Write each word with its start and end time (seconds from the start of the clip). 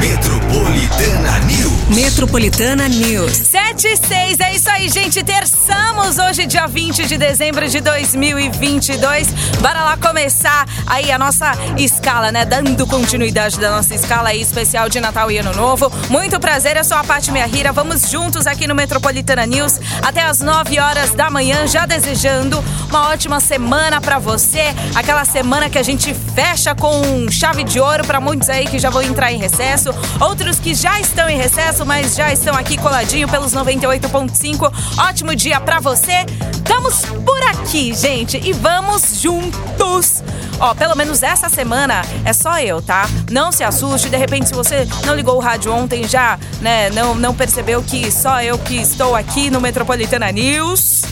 Metropolitana 0.00 1.38
News. 1.40 1.70
Metropolitana 1.90 2.88
News. 2.88 3.32
7 3.32 3.86
e 3.86 3.96
6, 3.96 4.40
é 4.40 4.54
isso 4.54 4.70
aí, 4.70 4.88
gente. 4.88 5.22
Terçamos 5.22 6.18
hoje, 6.18 6.46
dia 6.46 6.66
20 6.66 7.04
de 7.06 7.18
dezembro 7.18 7.68
de 7.68 7.80
2022. 7.80 9.28
Bora 9.60 9.82
lá 9.84 9.96
começar 9.96 10.66
aí 10.86 11.12
a 11.12 11.18
nossa 11.18 11.52
escala, 11.76 12.32
né? 12.32 12.44
Dando 12.44 12.86
continuidade 12.86 13.58
da 13.58 13.70
nossa 13.70 13.94
escala 13.94 14.30
aí 14.30 14.40
especial 14.40 14.88
de 14.88 15.00
Natal 15.00 15.30
e 15.30 15.38
Ano 15.38 15.52
Novo. 15.52 15.92
Muito 16.08 16.40
prazer, 16.40 16.76
eu 16.76 16.84
sou 16.84 16.96
a 16.96 17.04
Paty 17.04 17.30
Rira. 17.30 17.72
Vamos 17.72 18.08
juntos 18.08 18.46
aqui 18.46 18.66
no 18.66 18.74
Metropolitana 18.74 19.44
News 19.44 19.80
até 20.02 20.22
as 20.22 20.40
9 20.40 20.78
horas 20.78 21.10
da 21.10 21.28
manhã, 21.28 21.66
já 21.66 21.84
desejando 21.84 22.62
uma 22.88 23.10
ótima 23.10 23.38
semana 23.40 24.00
para 24.00 24.18
você. 24.18 24.74
Aquela 24.94 25.24
semana 25.24 25.68
que 25.68 25.78
a 25.78 25.82
gente 25.82 26.14
fecha 26.34 26.74
com 26.74 27.28
chave 27.30 27.64
de 27.64 27.78
ouro 27.78 28.06
para 28.06 28.20
muitos 28.20 28.48
aí 28.48 28.66
que 28.66 28.78
já 28.78 28.90
vão 28.90 29.02
entrar 29.02 29.32
em 29.32 29.38
recesso, 29.38 29.89
outros 30.20 30.58
que 30.58 30.74
já 30.74 31.00
estão 31.00 31.28
em 31.28 31.36
recesso, 31.36 31.84
mas 31.84 32.14
já 32.14 32.32
estão 32.32 32.54
aqui 32.54 32.76
coladinho 32.76 33.28
pelos 33.28 33.52
98.5. 33.52 34.72
Ótimo 34.98 35.34
dia 35.34 35.60
para 35.60 35.80
você. 35.80 36.24
Estamos 36.52 37.04
por 37.24 37.42
aqui, 37.42 37.92
gente, 37.94 38.40
e 38.42 38.52
vamos 38.52 39.20
juntos. 39.20 40.22
Ó, 40.60 40.74
pelo 40.74 40.94
menos 40.94 41.22
essa 41.22 41.48
semana 41.48 42.02
é 42.24 42.32
só 42.32 42.60
eu, 42.60 42.82
tá? 42.82 43.08
Não 43.30 43.50
se 43.50 43.64
assuste, 43.64 44.08
de 44.08 44.16
repente 44.16 44.48
se 44.48 44.54
você 44.54 44.86
não 45.06 45.14
ligou 45.14 45.36
o 45.36 45.40
rádio 45.40 45.72
ontem 45.72 46.06
já, 46.06 46.38
né, 46.60 46.90
não 46.90 47.14
não 47.14 47.34
percebeu 47.34 47.82
que 47.82 48.10
só 48.12 48.42
eu 48.42 48.58
que 48.58 48.76
estou 48.76 49.16
aqui 49.16 49.50
no 49.50 49.60
Metropolitana 49.60 50.30
News. 50.30 51.02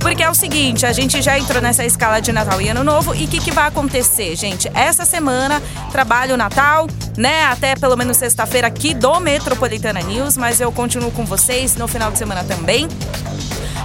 Porque 0.00 0.22
é 0.22 0.30
o 0.30 0.34
seguinte, 0.34 0.86
a 0.86 0.92
gente 0.92 1.20
já 1.20 1.38
entrou 1.38 1.60
nessa 1.60 1.84
escala 1.84 2.20
de 2.20 2.32
Natal 2.32 2.60
e 2.60 2.68
Ano 2.68 2.84
Novo 2.84 3.14
e 3.14 3.24
o 3.24 3.28
que, 3.28 3.40
que 3.40 3.50
vai 3.50 3.66
acontecer, 3.66 4.36
gente? 4.36 4.70
Essa 4.72 5.04
semana, 5.04 5.60
trabalho 5.90 6.36
Natal, 6.36 6.86
né? 7.16 7.44
Até 7.44 7.74
pelo 7.74 7.96
menos 7.96 8.16
sexta-feira 8.16 8.66
aqui 8.68 8.94
do 8.94 9.18
Metropolitana 9.20 10.00
News, 10.00 10.36
mas 10.36 10.60
eu 10.60 10.70
continuo 10.70 11.10
com 11.10 11.24
vocês 11.24 11.76
no 11.76 11.88
final 11.88 12.10
de 12.10 12.18
semana 12.18 12.44
também. 12.44 12.88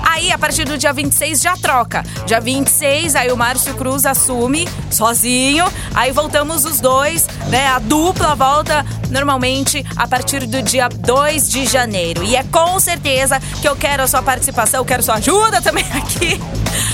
Aí, 0.06 0.32
a 0.32 0.38
partir 0.38 0.66
do 0.66 0.78
dia 0.78 0.94
26, 0.94 1.42
já 1.42 1.58
troca. 1.58 2.04
Dia 2.26 2.40
26, 2.40 3.16
aí 3.16 3.32
o 3.32 3.38
Márcio 3.38 3.74
Cruz 3.74 4.06
assume 4.06 4.68
sozinho. 4.92 5.66
Aí 5.96 6.12
voltamos 6.12 6.66
os 6.66 6.80
dois, 6.80 7.28
né? 7.50 7.68
A 7.68 7.80
dupla 7.80 8.36
volta 8.36 8.86
normalmente 9.14 9.86
a 9.96 10.08
partir 10.08 10.46
do 10.46 10.62
dia 10.62 10.90
2 10.90 11.50
de 11.50 11.66
janeiro. 11.66 12.24
E 12.24 12.36
é 12.36 12.44
com 12.44 12.80
certeza 12.80 13.40
que 13.62 13.68
eu 13.68 13.76
quero 13.76 14.04
a 14.04 14.08
sua 14.08 14.22
participação, 14.22 14.84
quero 14.84 15.04
sua 15.04 15.16
ajuda 15.16 15.62
também 15.62 15.86
aqui 15.94 16.42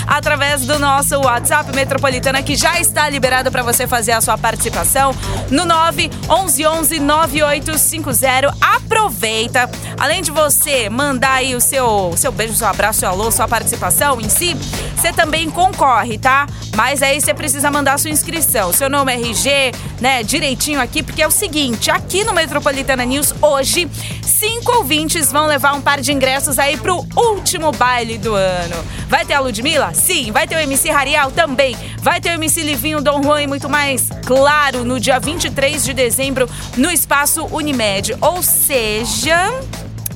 através 0.06 0.66
do 0.66 0.78
nosso 0.78 1.16
WhatsApp 1.20 1.74
Metropolitana 1.74 2.42
que 2.42 2.56
já 2.56 2.80
está 2.80 3.08
liberado 3.08 3.50
para 3.50 3.62
você 3.62 3.86
fazer 3.86 4.12
a 4.12 4.20
sua 4.20 4.36
participação 4.36 5.14
no 5.50 5.64
9 5.64 6.10
11 6.28 6.66
11 6.66 7.00
9850. 7.00 8.54
Aproveita, 8.60 9.70
além 9.98 10.20
de 10.20 10.30
você 10.30 10.90
mandar 10.90 11.34
aí 11.34 11.54
o 11.54 11.60
seu 11.60 12.12
seu 12.16 12.32
beijo, 12.32 12.54
seu 12.54 12.66
abraço, 12.66 13.00
seu 13.00 13.08
alô, 13.08 13.30
sua 13.30 13.48
participação 13.48 14.20
em 14.20 14.28
si, 14.28 14.54
você 14.96 15.12
também 15.12 15.48
concorre, 15.48 16.18
tá? 16.18 16.46
Mas 16.74 17.02
aí 17.02 17.20
você 17.20 17.32
precisa 17.32 17.70
mandar 17.70 17.98
sua 17.98 18.10
inscrição, 18.10 18.72
seu 18.72 18.90
nome 18.90 19.12
RG, 19.12 19.72
né, 20.00 20.22
direitinho 20.22 20.80
aqui, 20.80 21.02
porque 21.02 21.22
é 21.22 21.26
o 21.26 21.30
seguinte, 21.30 21.90
aqui 21.90 22.09
no 22.10 22.32
Metropolitana 22.34 23.04
News 23.04 23.32
hoje, 23.40 23.88
cinco 24.22 24.78
ouvintes 24.78 25.30
vão 25.30 25.46
levar 25.46 25.74
um 25.74 25.80
par 25.80 26.00
de 26.00 26.12
ingressos 26.12 26.58
aí 26.58 26.76
pro 26.76 27.06
último 27.16 27.70
baile 27.70 28.18
do 28.18 28.34
ano. 28.34 28.74
Vai 29.08 29.24
ter 29.24 29.34
a 29.34 29.40
Ludmilla? 29.40 29.94
Sim. 29.94 30.32
Vai 30.32 30.46
ter 30.48 30.56
o 30.56 30.58
MC 30.58 30.90
Rarial? 30.90 31.30
Também. 31.30 31.76
Vai 32.02 32.20
ter 32.20 32.30
o 32.30 32.32
MC 32.32 32.62
Livinho, 32.62 33.00
Dom 33.00 33.22
Juan 33.22 33.42
e 33.42 33.46
muito 33.46 33.68
mais. 33.68 34.08
Claro, 34.26 34.84
no 34.84 34.98
dia 34.98 35.20
23 35.20 35.84
de 35.84 35.94
dezembro, 35.94 36.50
no 36.76 36.90
Espaço 36.90 37.46
Unimed. 37.46 38.16
Ou 38.20 38.42
seja 38.42 39.60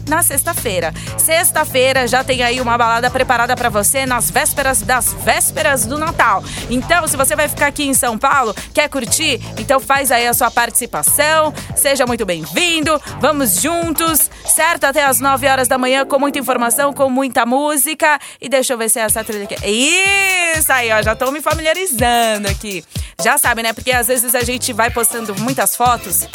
na 0.09 0.23
sexta-feira. 0.23 0.93
Sexta-feira 1.19 2.07
já 2.07 2.23
tem 2.23 2.43
aí 2.43 2.61
uma 2.61 2.77
balada 2.77 3.11
preparada 3.11 3.57
para 3.57 3.69
você 3.69 4.07
nas 4.07 4.31
vésperas 4.31 4.83
das 4.83 5.13
vésperas 5.13 5.87
do 5.87 5.99
Natal. 5.99 6.43
Então, 6.71 7.07
se 7.07 7.17
você 7.17 7.35
vai 7.37 7.49
ficar 7.49 7.69
aqui 7.69 7.85
em 7.85 7.95
São 7.95 8.19
Paulo, 8.19 8.55
quer 8.73 8.89
curtir, 8.89 9.41
então 9.59 9.81
faz 9.81 10.11
aí 10.11 10.27
a 10.27 10.35
sua 10.35 10.51
participação. 10.51 11.53
Seja 11.77 12.07
muito 12.07 12.25
bem-vindo. 12.25 13.01
Vamos 13.21 13.61
juntos, 13.61 14.31
certo? 14.47 14.85
Até 14.85 15.05
as 15.05 15.21
9 15.21 15.47
horas 15.47 15.69
da 15.69 15.79
manhã 15.79 16.05
com 16.05 16.19
muita 16.19 16.39
informação, 16.39 16.93
com 16.93 17.09
muita 17.09 17.47
música. 17.47 18.19
E 18.41 18.49
deixa 18.49 18.73
eu 18.73 18.79
ver 18.79 18.89
se 18.89 19.01
é 19.01 19.03
essa 19.03 19.25
trilha 19.25 19.45
aqui. 19.45 19.57
Isso 19.65 20.73
aí, 20.73 20.93
ó, 20.93 21.03
já 21.03 21.15
tô 21.15 21.31
me 21.31 21.41
familiarizando 21.41 22.49
aqui. 22.49 22.85
Já 23.23 23.39
sabe, 23.39 23.63
né? 23.63 23.73
Porque 23.73 23.93
às 23.93 24.07
vezes 24.07 24.35
a 24.35 24.43
gente 24.43 24.73
vai 24.73 24.91
postando 24.91 25.35
muitas 25.37 25.77
fotos 25.77 26.29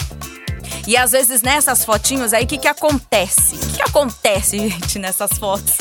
e 0.88 0.97
às 0.97 1.12
vezes 1.12 1.41
nessas 1.41 1.85
fotinhos 1.85 2.34
aí, 2.34 2.44
o 2.44 2.47
que, 2.47 2.57
que 2.57 2.68
acontece? 2.68 3.56
O 3.56 3.59
que, 3.59 3.74
que 3.74 3.81
acontece, 3.81 4.57
gente, 4.69 5.00
nessas 5.00 5.31
fotos? 5.38 5.75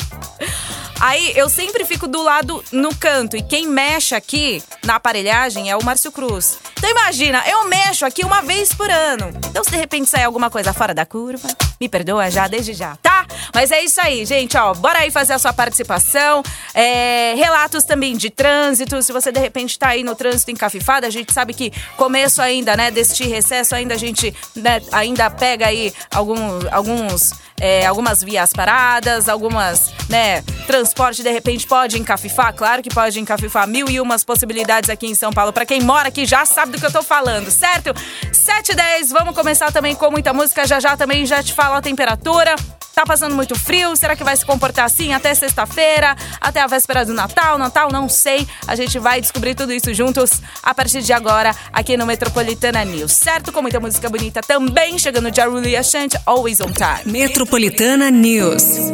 Aí 0.99 1.31
eu 1.35 1.49
sempre 1.49 1.85
fico 1.85 2.07
do 2.07 2.21
lado 2.21 2.63
no 2.73 2.93
canto 2.93 3.37
e 3.37 3.41
quem 3.41 3.67
mexe 3.67 4.13
aqui 4.13 4.61
na 4.83 4.95
aparelhagem 4.95 5.69
é 5.69 5.75
o 5.75 5.83
Márcio 5.83 6.11
Cruz. 6.11 6.59
Então 6.77 6.89
imagina, 6.89 7.41
eu 7.47 7.67
mexo 7.69 8.05
aqui 8.05 8.25
uma 8.25 8.41
vez 8.41 8.73
por 8.73 8.89
ano. 8.89 9.29
Então 9.49 9.63
se 9.63 9.71
de 9.71 9.77
repente 9.77 10.09
sair 10.09 10.25
alguma 10.25 10.49
coisa 10.49 10.73
fora 10.73 10.93
da 10.93 11.05
curva, 11.05 11.47
me 11.79 11.87
perdoa 11.87 12.29
já 12.29 12.47
desde 12.47 12.73
já, 12.73 12.97
tá? 12.97 13.08
Mas 13.53 13.71
é 13.71 13.83
isso 13.83 13.99
aí, 14.01 14.25
gente, 14.25 14.57
ó, 14.57 14.73
bora 14.73 14.99
aí 14.99 15.11
fazer 15.11 15.33
a 15.33 15.39
sua 15.39 15.53
participação. 15.53 16.43
É, 16.73 17.33
relatos 17.35 17.83
também 17.83 18.15
de 18.15 18.29
trânsito, 18.29 19.01
se 19.01 19.11
você 19.11 19.31
de 19.31 19.39
repente 19.39 19.77
tá 19.77 19.89
aí 19.89 20.03
no 20.03 20.15
trânsito 20.15 20.51
encafifado, 20.51 21.05
a 21.05 21.09
gente 21.09 21.33
sabe 21.33 21.53
que 21.53 21.71
começo 21.97 22.41
ainda, 22.41 22.75
né, 22.75 22.91
deste 22.91 23.27
recesso 23.27 23.75
ainda 23.75 23.93
a 23.93 23.97
gente 23.97 24.33
né, 24.55 24.81
ainda 24.91 25.29
pega 25.29 25.67
aí 25.67 25.93
algum, 26.11 26.37
alguns 26.71 27.31
é, 27.59 27.85
algumas 27.85 28.23
vias 28.23 28.53
paradas, 28.53 29.27
algumas, 29.27 29.91
né, 30.07 30.41
transporte 30.65 31.21
de 31.21 31.29
repente 31.29 31.67
pode 31.67 31.99
encafifar, 31.99 32.53
claro 32.53 32.81
que 32.81 32.89
pode 32.89 33.19
encafifar 33.19 33.67
mil 33.67 33.89
e 33.89 33.99
umas 33.99 34.23
possibilidades 34.23 34.89
aqui 34.89 35.07
em 35.07 35.15
São 35.15 35.31
Paulo. 35.31 35.51
Para 35.51 35.65
quem 35.65 35.81
mora 35.81 36.07
aqui 36.07 36.25
já 36.25 36.45
sabe 36.45 36.73
do 36.73 36.79
que 36.79 36.85
eu 36.85 36.91
tô 36.91 37.03
falando, 37.03 37.51
certo? 37.51 37.93
7 38.31 38.71
e 38.71 38.75
10, 38.75 39.09
vamos 39.09 39.35
começar 39.35 39.71
também 39.71 39.95
com 39.95 40.09
muita 40.09 40.33
música, 40.33 40.65
já 40.65 40.79
já 40.79 40.95
também 40.95 41.25
já 41.25 41.43
te 41.43 41.53
falo 41.53 41.75
a 41.75 41.81
temperatura. 41.81 42.55
Tá 42.99 43.05
passando 43.05 43.33
muito 43.33 43.57
frio? 43.57 43.95
Será 43.95 44.13
que 44.13 44.25
vai 44.25 44.35
se 44.35 44.45
comportar 44.45 44.83
assim 44.83 45.13
até 45.13 45.33
sexta-feira? 45.33 46.17
Até 46.41 46.59
a 46.59 46.67
véspera 46.67 47.05
do 47.05 47.13
Natal? 47.13 47.57
Natal? 47.57 47.89
Não 47.93 48.09
sei. 48.09 48.45
A 48.67 48.75
gente 48.75 48.99
vai 48.99 49.21
descobrir 49.21 49.55
tudo 49.55 49.71
isso 49.71 49.93
juntos 49.93 50.41
a 50.61 50.75
partir 50.75 51.01
de 51.01 51.13
agora 51.13 51.55
aqui 51.71 51.95
no 51.95 52.05
Metropolitana 52.05 52.83
News, 52.83 53.13
certo? 53.13 53.53
Com 53.53 53.61
muita 53.61 53.79
música 53.79 54.09
bonita 54.09 54.41
também, 54.41 54.99
chegando 54.99 55.31
de 55.31 55.39
Aruli 55.39 55.77
Ashant, 55.77 56.13
Always 56.25 56.59
on 56.59 56.73
Time. 56.73 57.05
Metropolitana 57.05 58.11
News. 58.11 58.91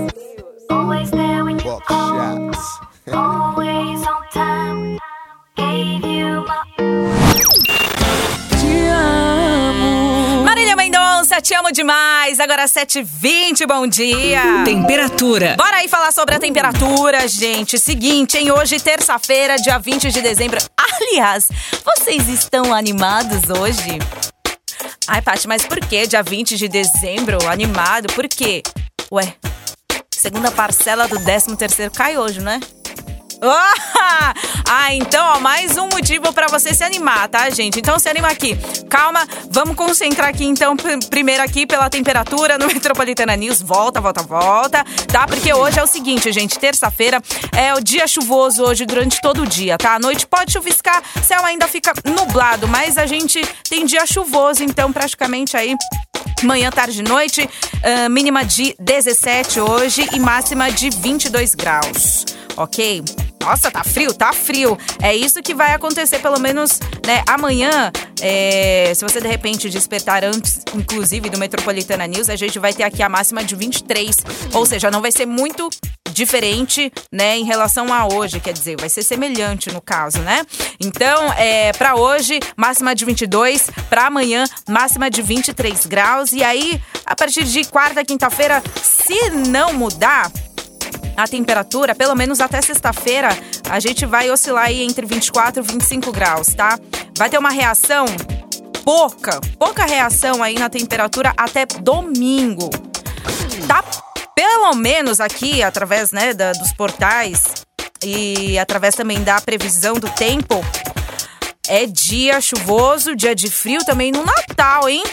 Always 0.69 1.09
there 1.09 1.43
when 1.43 1.57
you 1.57 1.81
call. 1.87 2.51
Always 3.11 4.05
on 4.05 4.29
time. 4.31 4.99
Gave 5.57 6.05
you 6.05 6.45
my 6.45 7.84
te 11.45 11.53
amo 11.53 11.71
demais. 11.71 12.39
Agora 12.39 12.65
7h20, 12.65 13.67
bom 13.67 13.85
dia. 13.85 14.63
Temperatura. 14.65 15.55
Bora 15.55 15.77
aí 15.77 15.87
falar 15.87 16.11
sobre 16.11 16.33
a 16.33 16.39
temperatura, 16.39 17.27
gente. 17.27 17.77
Seguinte, 17.77 18.35
hein? 18.35 18.51
Hoje, 18.51 18.79
terça-feira, 18.79 19.55
dia 19.57 19.77
20 19.77 20.09
de 20.09 20.23
dezembro. 20.23 20.57
Aliás, 20.75 21.47
vocês 21.85 22.27
estão 22.29 22.73
animados 22.73 23.47
hoje? 23.59 23.99
Ai, 25.07 25.21
Paty, 25.21 25.47
mas 25.47 25.63
por 25.67 25.79
que 25.81 26.07
dia 26.07 26.23
20 26.23 26.57
de 26.57 26.67
dezembro 26.67 27.37
animado? 27.47 28.11
Por 28.15 28.27
quê? 28.27 28.63
Ué, 29.11 29.35
segunda 30.09 30.49
parcela 30.49 31.07
do 31.07 31.23
13 31.23 31.55
terceiro 31.55 31.91
cai 31.91 32.17
hoje, 32.17 32.41
né? 32.41 32.59
Ah, 33.41 34.33
ah, 34.67 34.93
então, 34.95 35.23
ó, 35.35 35.39
mais 35.39 35.77
um 35.77 35.87
motivo 35.89 36.31
pra 36.33 36.47
você 36.47 36.73
se 36.73 36.83
animar, 36.83 37.27
tá, 37.27 37.49
gente? 37.49 37.79
Então 37.79 37.99
se 37.99 38.07
anima 38.09 38.29
aqui. 38.29 38.57
Calma, 38.89 39.27
vamos 39.51 39.75
concentrar 39.75 40.29
aqui 40.29 40.45
então 40.45 40.75
pr- 40.75 41.05
primeiro 41.09 41.43
aqui 41.43 41.67
pela 41.67 41.89
temperatura 41.89 42.57
no 42.57 42.65
Metropolitana 42.73 43.35
News. 43.35 43.61
Volta, 43.61 43.99
volta, 44.01 44.23
volta, 44.23 44.83
tá? 45.11 45.27
Porque 45.27 45.53
hoje 45.53 45.79
é 45.79 45.83
o 45.83 45.87
seguinte, 45.87 46.31
gente, 46.31 46.57
terça-feira 46.57 47.21
é 47.55 47.73
o 47.75 47.81
dia 47.81 48.07
chuvoso 48.07 48.63
hoje 48.63 48.85
durante 48.85 49.21
todo 49.21 49.43
o 49.43 49.47
dia, 49.47 49.77
tá? 49.77 49.95
À 49.95 49.99
noite 49.99 50.25
pode 50.25 50.51
chuviscar, 50.53 51.01
céu 51.23 51.43
ainda 51.45 51.67
fica 51.67 51.93
nublado, 52.05 52.67
mas 52.67 52.97
a 52.97 53.05
gente 53.05 53.41
tem 53.69 53.85
dia 53.85 54.05
chuvoso, 54.05 54.63
então 54.63 54.91
praticamente 54.91 55.55
aí 55.57 55.75
Manhã, 56.43 56.69
tarde 56.69 56.99
e 56.99 57.03
noite, 57.03 57.49
ah, 57.81 58.09
mínima 58.09 58.43
de 58.43 58.75
17 58.79 59.59
hoje 59.61 60.07
e 60.13 60.19
máxima 60.19 60.69
de 60.71 60.89
22 60.89 61.55
graus, 61.55 62.25
ok? 62.57 63.03
Nossa, 63.41 63.69
tá 63.69 63.83
frio, 63.83 64.11
tá 64.13 64.33
frio. 64.33 64.77
É 65.01 65.15
isso 65.15 65.41
que 65.41 65.53
vai 65.53 65.73
acontecer, 65.73 66.19
pelo 66.19 66.39
menos, 66.39 66.79
né, 67.05 67.23
amanhã. 67.27 67.91
é, 68.21 68.91
se 68.95 69.03
você 69.03 69.21
de 69.21 69.27
repente 69.27 69.69
despertar 69.69 70.23
antes, 70.23 70.61
inclusive, 70.73 71.29
do 71.29 71.37
Metropolitana 71.37 72.07
News, 72.07 72.29
a 72.29 72.35
gente 72.35 72.57
vai 72.57 72.73
ter 72.73 72.83
aqui 72.83 73.03
a 73.03 73.09
máxima 73.09 73.43
de 73.43 73.55
23. 73.55 74.17
Ou 74.53 74.65
seja, 74.65 74.89
não 74.89 75.01
vai 75.01 75.11
ser 75.11 75.27
muito 75.27 75.69
diferente, 76.11 76.91
né, 77.11 77.37
em 77.37 77.43
relação 77.43 77.93
a 77.93 78.07
hoje, 78.07 78.39
quer 78.39 78.53
dizer, 78.53 78.77
vai 78.79 78.87
ser 78.87 79.03
semelhante 79.03 79.69
no 79.71 79.81
caso, 79.81 80.19
né? 80.19 80.45
Então, 80.79 81.33
é, 81.33 81.73
para 81.73 81.95
hoje, 81.95 82.39
máxima 82.55 82.95
de 82.95 83.03
22, 83.03 83.69
para 83.89 84.07
amanhã, 84.07 84.45
máxima 84.67 85.09
de 85.09 85.21
23 85.21 85.85
graus. 85.85 86.31
E 86.31 86.41
aí, 86.41 86.81
a 87.05 87.15
partir 87.15 87.43
de 87.43 87.65
quarta, 87.65 88.03
quinta-feira, 88.03 88.63
se 88.81 89.29
não 89.49 89.73
mudar, 89.73 90.31
a 91.15 91.27
temperatura, 91.27 91.95
pelo 91.95 92.15
menos 92.15 92.39
até 92.41 92.61
sexta-feira, 92.61 93.29
a 93.69 93.79
gente 93.79 94.05
vai 94.05 94.29
oscilar 94.29 94.65
aí 94.65 94.83
entre 94.83 95.05
24 95.05 95.63
e 95.63 95.65
25 95.65 96.11
graus, 96.11 96.47
tá? 96.47 96.79
Vai 97.17 97.29
ter 97.29 97.37
uma 97.37 97.49
reação 97.49 98.05
pouca, 98.83 99.39
pouca 99.57 99.85
reação 99.85 100.43
aí 100.43 100.55
na 100.59 100.69
temperatura 100.69 101.33
até 101.37 101.65
domingo. 101.65 102.69
Tá 103.67 103.83
pelo 104.35 104.75
menos 104.75 105.19
aqui, 105.19 105.63
através 105.63 106.11
né, 106.11 106.33
da, 106.33 106.51
dos 106.51 106.73
portais 106.73 107.65
e 108.03 108.59
através 108.59 108.93
também 108.93 109.23
da 109.23 109.39
previsão 109.39 109.95
do 109.95 110.09
tempo, 110.09 110.63
é 111.67 111.85
dia 111.85 112.39
chuvoso, 112.41 113.15
dia 113.15 113.33
de 113.33 113.49
frio 113.49 113.83
também 113.85 114.11
no 114.11 114.23
Natal, 114.23 114.87
hein? 114.89 115.03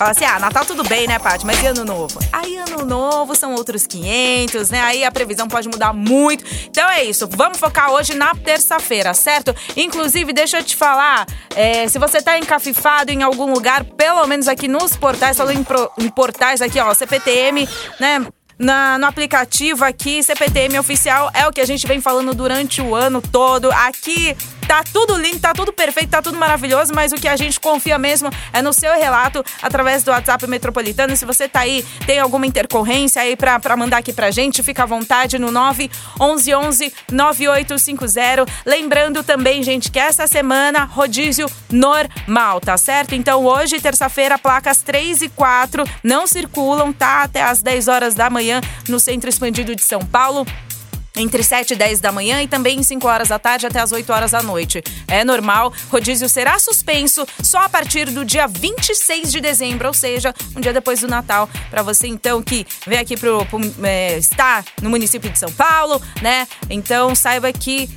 Fala 0.00 0.12
assim, 0.12 0.24
ah, 0.24 0.38
Natal 0.38 0.64
tudo 0.64 0.82
bem, 0.84 1.06
né, 1.06 1.18
Paty? 1.18 1.44
Mas 1.44 1.62
e 1.62 1.66
Ano 1.66 1.84
Novo? 1.84 2.18
Aí 2.32 2.56
Ano 2.56 2.86
Novo 2.86 3.34
são 3.34 3.54
outros 3.54 3.86
500, 3.86 4.70
né? 4.70 4.80
Aí 4.80 5.04
a 5.04 5.12
previsão 5.12 5.46
pode 5.46 5.68
mudar 5.68 5.92
muito. 5.92 6.42
Então 6.64 6.88
é 6.88 7.04
isso, 7.04 7.28
vamos 7.30 7.58
focar 7.58 7.90
hoje 7.92 8.14
na 8.14 8.34
terça-feira, 8.34 9.12
certo? 9.12 9.54
Inclusive, 9.76 10.32
deixa 10.32 10.56
eu 10.60 10.64
te 10.64 10.74
falar, 10.74 11.26
é, 11.54 11.86
se 11.86 11.98
você 11.98 12.22
tá 12.22 12.38
encafifado 12.38 13.12
em 13.12 13.22
algum 13.22 13.52
lugar, 13.52 13.84
pelo 13.84 14.26
menos 14.26 14.48
aqui 14.48 14.66
nos 14.68 14.96
portais, 14.96 15.36
falando 15.36 15.58
em, 15.58 15.62
pro- 15.64 15.90
em 15.98 16.08
portais 16.08 16.62
aqui, 16.62 16.80
ó, 16.80 16.94
CPTM, 16.94 17.68
né? 18.00 18.26
Na, 18.58 18.96
no 18.98 19.04
aplicativo 19.06 19.84
aqui, 19.84 20.22
CPTM 20.22 20.78
oficial, 20.78 21.30
é 21.34 21.46
o 21.46 21.52
que 21.52 21.60
a 21.60 21.66
gente 21.66 21.86
vem 21.86 22.00
falando 22.00 22.32
durante 22.34 22.80
o 22.80 22.94
ano 22.94 23.20
todo. 23.20 23.70
Aqui 23.72 24.34
tá 24.70 24.84
tudo 24.84 25.16
lindo, 25.16 25.40
tá 25.40 25.52
tudo 25.52 25.72
perfeito, 25.72 26.10
tá 26.10 26.22
tudo 26.22 26.38
maravilhoso, 26.38 26.92
mas 26.94 27.10
o 27.10 27.16
que 27.16 27.26
a 27.26 27.34
gente 27.34 27.58
confia 27.58 27.98
mesmo 27.98 28.30
é 28.52 28.62
no 28.62 28.72
seu 28.72 28.94
relato 28.94 29.44
através 29.60 30.04
do 30.04 30.12
WhatsApp 30.12 30.46
Metropolitano. 30.46 31.16
Se 31.16 31.24
você 31.24 31.48
tá 31.48 31.58
aí, 31.58 31.84
tem 32.06 32.20
alguma 32.20 32.46
intercorrência 32.46 33.20
aí 33.20 33.34
pra, 33.34 33.58
pra 33.58 33.76
mandar 33.76 33.96
aqui 33.96 34.12
pra 34.12 34.30
gente, 34.30 34.62
fica 34.62 34.84
à 34.84 34.86
vontade 34.86 35.40
no 35.40 35.50
911 35.50 36.94
9850. 37.10 38.46
Lembrando 38.64 39.24
também, 39.24 39.60
gente, 39.64 39.90
que 39.90 39.98
essa 39.98 40.28
semana 40.28 40.84
rodízio 40.84 41.50
normal, 41.68 42.60
tá 42.60 42.76
certo? 42.76 43.16
Então 43.16 43.44
hoje, 43.44 43.80
terça-feira, 43.80 44.38
placas 44.38 44.82
3 44.82 45.22
e 45.22 45.28
4 45.30 45.82
não 46.04 46.28
circulam, 46.28 46.92
tá? 46.92 47.24
Até 47.24 47.42
às 47.42 47.60
10 47.60 47.88
horas 47.88 48.14
da 48.14 48.30
manhã 48.30 48.60
no 48.88 49.00
Centro 49.00 49.28
Expandido 49.28 49.74
de 49.74 49.82
São 49.82 49.98
Paulo. 50.06 50.46
Entre 51.20 51.42
7 51.42 51.74
e 51.74 51.76
10 51.76 52.00
da 52.00 52.10
manhã 52.10 52.40
e 52.42 52.48
também 52.48 52.82
5 52.82 53.06
horas 53.06 53.28
da 53.28 53.38
tarde 53.38 53.66
até 53.66 53.78
as 53.78 53.92
8 53.92 54.10
horas 54.10 54.30
da 54.30 54.42
noite. 54.42 54.82
É 55.06 55.22
normal, 55.22 55.70
rodízio 55.90 56.28
será 56.30 56.58
suspenso 56.58 57.26
só 57.42 57.58
a 57.58 57.68
partir 57.68 58.06
do 58.10 58.24
dia 58.24 58.46
26 58.48 59.30
de 59.30 59.38
dezembro, 59.40 59.88
ou 59.88 59.92
seja, 59.94 60.34
um 60.56 60.60
dia 60.60 60.72
depois 60.72 61.00
do 61.00 61.08
Natal. 61.08 61.48
Para 61.70 61.82
você, 61.82 62.06
então, 62.06 62.42
que 62.42 62.66
vem 62.86 62.98
aqui 62.98 63.16
pro, 63.18 63.44
pro 63.46 63.60
é, 63.82 64.16
está 64.16 64.64
no 64.80 64.88
município 64.88 65.28
de 65.30 65.38
São 65.38 65.52
Paulo, 65.52 66.00
né? 66.22 66.48
Então 66.70 67.14
saiba 67.14 67.52
que 67.52 67.90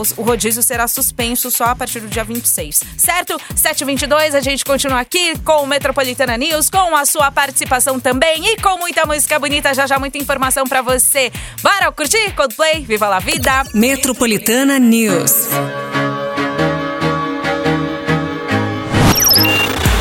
os- 0.00 0.14
o 0.16 0.22
rodízio 0.22 0.62
será 0.62 0.86
suspenso 0.86 1.50
só 1.50 1.64
a 1.64 1.76
partir 1.76 2.00
do 2.00 2.06
dia 2.08 2.22
26. 2.24 2.82
Certo? 2.96 3.36
7h22, 3.56 4.34
a 4.34 4.40
gente 4.40 4.64
continua 4.64 5.00
aqui 5.00 5.36
com 5.40 5.62
o 5.62 5.66
Metropolitana 5.66 6.36
News, 6.36 6.70
com 6.70 6.94
a 6.96 7.04
sua 7.04 7.32
participação 7.32 7.98
também 7.98 8.46
e 8.46 8.56
com 8.60 8.78
muita 8.78 9.04
música 9.06 9.38
bonita, 9.38 9.74
já 9.74 9.86
já 9.86 9.98
muita 9.98 10.18
informação 10.18 10.64
pra 10.64 10.82
você. 10.82 11.32
Bora 11.62 11.90
curtir 11.90 12.32
Coldplay, 12.44 12.84
Viva 12.84 13.08
la 13.08 13.20
Vida! 13.20 13.64
Metropolitana 13.72 14.78
News. 14.78 15.48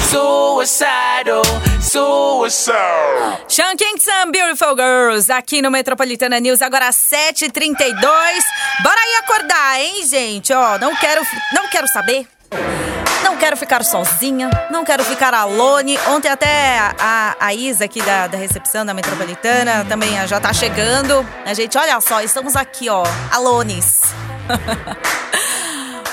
Suicidal, 0.09 1.41
suicidal. 1.79 3.39
Sean 3.47 3.77
Kingston, 3.77 4.31
Beautiful 4.31 4.75
Girls, 4.75 5.31
aqui 5.31 5.61
no 5.61 5.71
Metropolitana 5.71 6.41
News, 6.41 6.61
agora 6.61 6.89
às 6.89 6.97
7h32. 6.97 7.93
Bora 8.83 8.99
aí 8.99 9.15
acordar, 9.23 9.79
hein, 9.79 10.05
gente? 10.05 10.51
Ó, 10.51 10.77
não 10.79 10.93
quero, 10.97 11.21
não 11.53 11.69
quero 11.69 11.87
saber. 11.87 12.27
Não 13.23 13.37
quero 13.37 13.55
ficar 13.55 13.83
sozinha, 13.83 14.49
não 14.69 14.83
quero 14.83 15.03
ficar 15.03 15.33
alone. 15.33 15.97
Ontem 16.09 16.29
até 16.29 16.77
a, 16.99 17.35
a 17.39 17.53
Isa 17.53 17.85
aqui 17.85 18.01
da, 18.01 18.27
da 18.27 18.37
recepção 18.37 18.85
da 18.85 18.93
Metropolitana 18.93 19.85
também 19.85 20.11
já 20.27 20.39
tá 20.39 20.51
chegando. 20.53 21.25
A 21.45 21.53
gente, 21.53 21.77
olha 21.77 21.99
só, 22.01 22.21
estamos 22.21 22.55
aqui, 22.55 22.89
ó, 22.89 23.03
alones. 23.31 24.01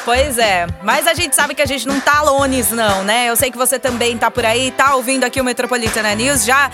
Pois 0.05 0.39
é, 0.39 0.67
mas 0.83 1.07
a 1.07 1.13
gente 1.13 1.37
sabe 1.37 1.55
que 1.55 1.61
a 1.61 1.67
gente 1.67 1.87
não 1.87 2.01
tá 2.01 2.19
alones, 2.19 2.71
não, 2.71 3.05
né? 3.05 3.27
Eu 3.27 3.37
sei 3.37 3.51
que 3.51 3.59
você 3.59 3.79
também 3.79 4.17
tá 4.17 4.31
por 4.31 4.47
aí, 4.47 4.71
tá 4.71 4.95
ouvindo 4.95 5.25
aqui 5.25 5.41
o 5.41 5.45
Metropolitana 5.45 6.15
News. 6.15 6.45
Já 6.45 6.71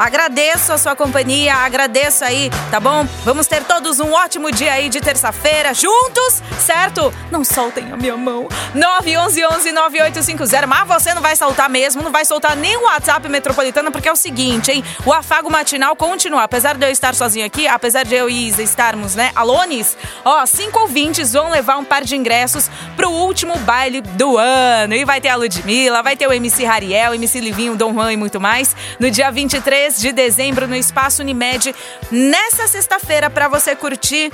agradeço 0.00 0.72
a 0.72 0.78
sua 0.78 0.96
companhia, 0.96 1.54
agradeço 1.56 2.24
aí, 2.24 2.50
tá 2.70 2.80
bom? 2.80 3.06
Vamos 3.22 3.46
ter 3.46 3.62
todos 3.64 4.00
um 4.00 4.12
ótimo 4.12 4.50
dia 4.50 4.72
aí 4.72 4.88
de 4.88 4.98
terça-feira, 4.98 5.74
juntos, 5.74 6.42
certo? 6.58 7.12
Não 7.30 7.44
soltem 7.44 7.92
a 7.92 7.96
minha 7.98 8.16
mão. 8.16 8.48
911-9850. 8.74 10.66
Mas 10.66 10.88
você 10.88 11.12
não 11.12 11.20
vai 11.20 11.36
soltar 11.36 11.68
mesmo, 11.68 12.02
não 12.02 12.10
vai 12.10 12.24
soltar 12.24 12.56
nem 12.56 12.78
o 12.78 12.84
WhatsApp 12.84 13.28
Metropolitana, 13.28 13.90
porque 13.90 14.08
é 14.08 14.12
o 14.12 14.16
seguinte, 14.16 14.70
hein? 14.70 14.82
O 15.04 15.12
afago 15.12 15.50
matinal 15.50 15.94
continua. 15.94 16.44
Apesar 16.44 16.78
de 16.78 16.86
eu 16.86 16.90
estar 16.90 17.14
sozinho 17.14 17.44
aqui, 17.44 17.68
apesar 17.68 18.04
de 18.04 18.14
eu 18.14 18.30
e 18.30 18.48
Isa 18.48 18.62
estarmos, 18.62 19.14
né, 19.14 19.32
alones, 19.34 19.98
ó, 20.24 20.46
cinco 20.46 20.80
ouvintes 20.80 21.34
vão 21.34 21.50
levar 21.50 21.76
um 21.76 21.84
par 21.84 22.04
de 22.04 22.16
ingressos 22.16 22.70
pro 22.96 23.10
último 23.10 23.58
baile 23.58 24.00
do 24.00 24.38
ano. 24.38 24.94
E 24.94 25.04
vai 25.04 25.20
ter 25.20 25.28
a 25.28 25.36
Ludmilla, 25.36 26.02
vai 26.02 26.16
ter 26.16 26.26
o 26.26 26.32
MC 26.32 26.64
Rariel, 26.64 27.12
MC 27.14 27.38
Livinho, 27.38 27.76
Dom 27.76 27.92
Juan 27.92 28.14
e 28.14 28.16
muito 28.16 28.40
mais. 28.40 28.74
No 28.98 29.10
dia 29.10 29.30
23 29.30 29.89
de 29.98 30.12
dezembro, 30.12 30.68
no 30.68 30.76
Espaço 30.76 31.22
Unimed, 31.22 31.74
nessa 32.10 32.66
sexta-feira, 32.68 33.30
pra 33.30 33.48
você 33.48 33.74
curtir 33.74 34.30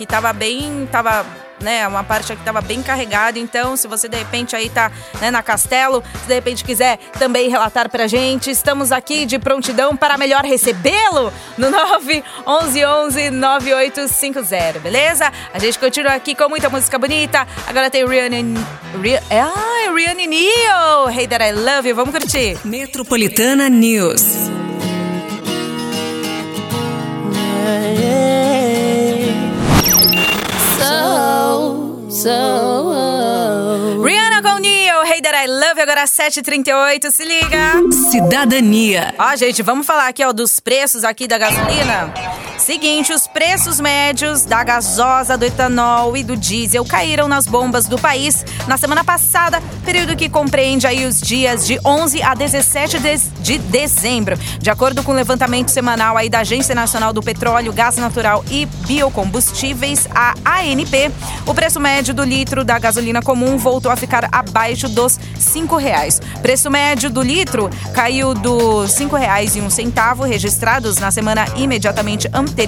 que 0.00 0.06
tava 0.06 0.32
bem, 0.32 0.88
tava, 0.90 1.26
né, 1.60 1.86
uma 1.86 2.02
parte 2.02 2.34
que 2.34 2.42
tava 2.42 2.62
bem 2.62 2.82
carregada, 2.82 3.38
então 3.38 3.76
se 3.76 3.86
você 3.86 4.08
de 4.08 4.16
repente 4.16 4.56
aí 4.56 4.70
tá, 4.70 4.90
né, 5.20 5.30
na 5.30 5.42
Castelo, 5.42 6.02
se 6.22 6.26
de 6.26 6.32
repente 6.32 6.64
quiser 6.64 6.96
também 7.18 7.50
relatar 7.50 7.86
pra 7.90 8.06
gente, 8.06 8.50
estamos 8.50 8.92
aqui 8.92 9.26
de 9.26 9.38
prontidão 9.38 9.94
para 9.94 10.16
melhor 10.16 10.42
recebê-lo 10.42 11.30
no 11.58 11.68
911 11.68 13.28
9850, 13.28 14.78
beleza? 14.78 15.30
A 15.52 15.58
gente 15.58 15.78
continua 15.78 16.14
aqui 16.14 16.34
com 16.34 16.48
muita 16.48 16.70
música 16.70 16.98
bonita, 16.98 17.46
agora 17.66 17.90
tem 17.90 18.06
Rihanna, 18.08 18.36
Rih- 19.02 19.20
ai, 19.30 19.94
Rihanna 19.94 20.26
Neo, 20.26 21.10
Hey 21.10 21.28
That 21.28 21.44
I 21.44 21.52
Love 21.52 21.90
You, 21.90 21.94
vamos 21.94 22.12
curtir. 22.12 22.56
Metropolitana 22.64 23.68
News. 23.68 24.48
Rihanna 34.02 34.42
com 34.42 34.58
Neo, 34.58 35.02
Hey 35.04 35.20
That 35.22 35.44
I 35.44 35.46
Love 35.46 35.80
agora 35.80 36.02
às 36.02 36.10
7h38, 36.10 37.10
se 37.10 37.24
liga! 37.24 37.72
Cidadania. 38.10 39.14
Ó, 39.18 39.36
gente, 39.36 39.62
vamos 39.62 39.86
falar 39.86 40.08
aqui, 40.08 40.24
ó, 40.24 40.32
dos 40.32 40.60
preços 40.60 41.04
aqui 41.04 41.26
da 41.26 41.38
gasolina. 41.38 42.12
Seguinte, 42.70 43.12
os 43.12 43.26
preços 43.26 43.80
médios 43.80 44.44
da 44.44 44.62
gasosa, 44.62 45.36
do 45.36 45.44
etanol 45.44 46.16
e 46.16 46.22
do 46.22 46.36
diesel 46.36 46.84
caíram 46.84 47.26
nas 47.26 47.44
bombas 47.44 47.86
do 47.86 47.98
país 47.98 48.46
na 48.68 48.78
semana 48.78 49.02
passada, 49.02 49.60
período 49.84 50.14
que 50.14 50.28
compreende 50.28 50.86
aí 50.86 51.04
os 51.04 51.20
dias 51.20 51.66
de 51.66 51.80
11 51.84 52.22
a 52.22 52.32
17 52.32 53.00
de, 53.00 53.18
de 53.40 53.58
dezembro. 53.58 54.38
De 54.60 54.70
acordo 54.70 55.02
com 55.02 55.10
o 55.10 55.14
levantamento 55.16 55.72
semanal 55.72 56.16
aí 56.16 56.30
da 56.30 56.38
Agência 56.40 56.72
Nacional 56.72 57.12
do 57.12 57.20
Petróleo, 57.20 57.72
Gás 57.72 57.96
Natural 57.96 58.44
e 58.48 58.66
Biocombustíveis, 58.86 60.06
a 60.14 60.34
ANP, 60.60 61.10
o 61.48 61.52
preço 61.52 61.80
médio 61.80 62.14
do 62.14 62.22
litro 62.22 62.64
da 62.64 62.78
gasolina 62.78 63.20
comum 63.20 63.58
voltou 63.58 63.90
a 63.90 63.96
ficar 63.96 64.28
abaixo 64.30 64.88
dos 64.88 65.16
R$ 65.16 65.24
5,00. 65.40 66.20
Preço 66.40 66.70
médio 66.70 67.10
do 67.10 67.20
litro 67.20 67.68
caiu 67.92 68.32
dos 68.32 68.96
R$ 68.96 69.06
5,01 69.06 70.28
registrados 70.28 70.98
na 70.98 71.10
semana 71.10 71.46
imediatamente 71.56 72.28
anterior 72.32 72.59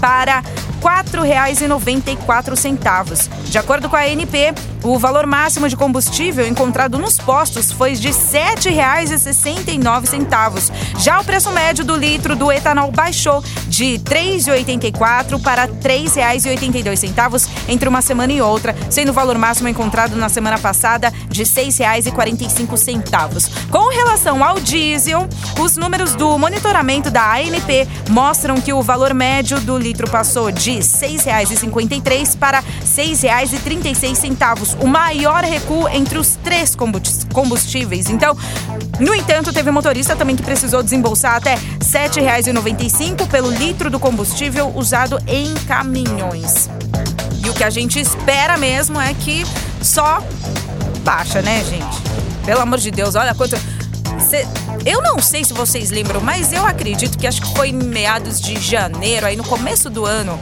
para 0.00 0.40
R$ 0.40 0.70
4,94. 0.80 3.28
De 3.44 3.58
acordo 3.58 3.88
com 3.88 3.94
a 3.96 4.00
ANP, 4.00 4.52
o 4.82 4.98
valor 4.98 5.26
máximo 5.26 5.68
de 5.68 5.76
combustível 5.76 6.46
encontrado 6.46 6.98
nos 6.98 7.18
postos 7.18 7.70
foi 7.70 7.92
de 7.92 8.08
R$ 8.08 8.14
7,69. 8.14 10.72
Já 10.98 11.20
o 11.20 11.24
preço 11.24 11.50
médio 11.50 11.84
do 11.84 11.94
litro 11.94 12.34
do 12.34 12.50
etanol 12.50 12.90
baixou 12.90 13.44
de 13.68 13.96
R$ 13.96 13.98
3,84 13.98 15.42
para 15.42 15.64
R$ 15.64 15.72
3,82 15.82 17.46
entre 17.68 17.86
uma 17.88 18.00
semana 18.00 18.32
e 18.32 18.40
outra, 18.40 18.74
sendo 18.88 19.10
o 19.10 19.12
valor 19.12 19.36
máximo 19.36 19.68
encontrado 19.68 20.16
na 20.16 20.30
semana 20.30 20.58
passada 20.58 21.12
de 21.28 21.42
R$ 21.42 21.48
6,45. 21.48 23.68
Com 23.68 23.88
relação 23.88 24.42
ao 24.42 24.58
diesel, 24.60 25.28
os 25.58 25.76
números 25.76 26.14
do 26.14 26.38
monitoramento 26.38 27.10
da 27.10 27.34
ANP 27.34 27.86
mostram 28.08 28.58
que 28.60 28.72
o 28.72 28.80
valor 28.82 28.99
médio 29.14 29.58
do 29.60 29.78
litro 29.78 30.08
passou 30.10 30.50
de 30.52 30.72
R$ 30.72 30.78
6,53 30.80 32.36
para 32.38 32.60
R$ 32.60 32.66
6,36, 32.84 34.76
o 34.80 34.86
maior 34.86 35.42
recuo 35.44 35.88
entre 35.88 36.18
os 36.18 36.36
três 36.42 36.74
combus- 36.76 37.26
combustíveis. 37.32 38.10
Então, 38.10 38.36
no 38.98 39.14
entanto, 39.14 39.52
teve 39.52 39.70
motorista 39.70 40.14
também 40.14 40.36
que 40.36 40.42
precisou 40.42 40.82
desembolsar 40.82 41.36
até 41.36 41.54
R$ 41.54 41.60
7,95 41.80 43.26
pelo 43.28 43.50
litro 43.50 43.90
do 43.90 43.98
combustível 43.98 44.72
usado 44.76 45.18
em 45.26 45.54
caminhões. 45.66 46.68
E 47.44 47.48
o 47.48 47.54
que 47.54 47.64
a 47.64 47.70
gente 47.70 47.98
espera 47.98 48.56
mesmo 48.56 49.00
é 49.00 49.14
que 49.14 49.44
só 49.82 50.22
baixa, 51.02 51.40
né, 51.40 51.64
gente? 51.64 52.00
Pelo 52.44 52.60
amor 52.60 52.78
de 52.78 52.90
Deus, 52.90 53.14
olha 53.14 53.34
quanto. 53.34 53.56
Cê- 54.28 54.46
Eu 54.84 55.02
não 55.02 55.18
sei 55.18 55.44
se 55.44 55.52
vocês 55.52 55.90
lembram, 55.90 56.20
mas 56.20 56.52
eu 56.52 56.64
acredito 56.64 57.18
que 57.18 57.26
acho 57.26 57.42
que 57.42 57.54
foi 57.54 57.68
em 57.68 57.74
meados 57.74 58.40
de 58.40 58.58
janeiro, 58.58 59.26
aí 59.26 59.36
no 59.36 59.44
começo 59.44 59.90
do 59.90 60.06
ano, 60.06 60.40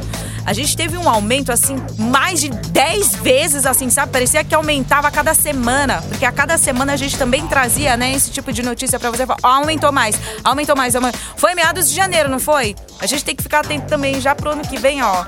a 0.49 0.52
gente 0.52 0.76
teve 0.76 0.97
um 0.97 1.09
aumento 1.09 1.52
assim, 1.52 1.76
mais 1.99 2.40
de 2.40 2.49
10 2.49 3.16
vezes, 3.16 3.66
assim, 3.66 3.90
sabe? 3.90 4.12
Parecia 4.12 4.42
que 4.42 4.54
aumentava 4.54 5.09
a 5.09 5.11
cada 5.11 5.35
semana. 5.35 6.00
Porque 6.09 6.25
a 6.25 6.33
cada 6.33 6.57
semana 6.57 6.95
a 6.95 6.97
gente 6.97 7.18
também 7.18 7.47
trazia, 7.47 7.99
né, 7.99 8.14
esse 8.14 8.30
tipo 8.30 8.50
de 8.50 8.62
notícia 8.62 8.99
pra 8.99 9.11
você. 9.11 9.26
falar, 9.26 9.40
aumentou 9.42 9.92
mais, 9.92 10.18
aumentou 10.42 10.75
mais. 10.75 10.95
aumentou. 10.97 11.21
Foi 11.37 11.54
meados 11.54 11.90
de 11.90 11.95
janeiro, 11.95 12.30
não 12.30 12.38
foi? 12.38 12.75
A 12.99 13.07
gente 13.07 13.25
tem 13.25 13.37
que 13.37 13.42
ficar 13.42 13.61
atento 13.61 13.88
também 13.88 14.21
já 14.23 14.35
pro 14.35 14.52
ano 14.52 14.62
que 14.62 14.78
vem, 14.78 15.02
ó. 15.02 15.26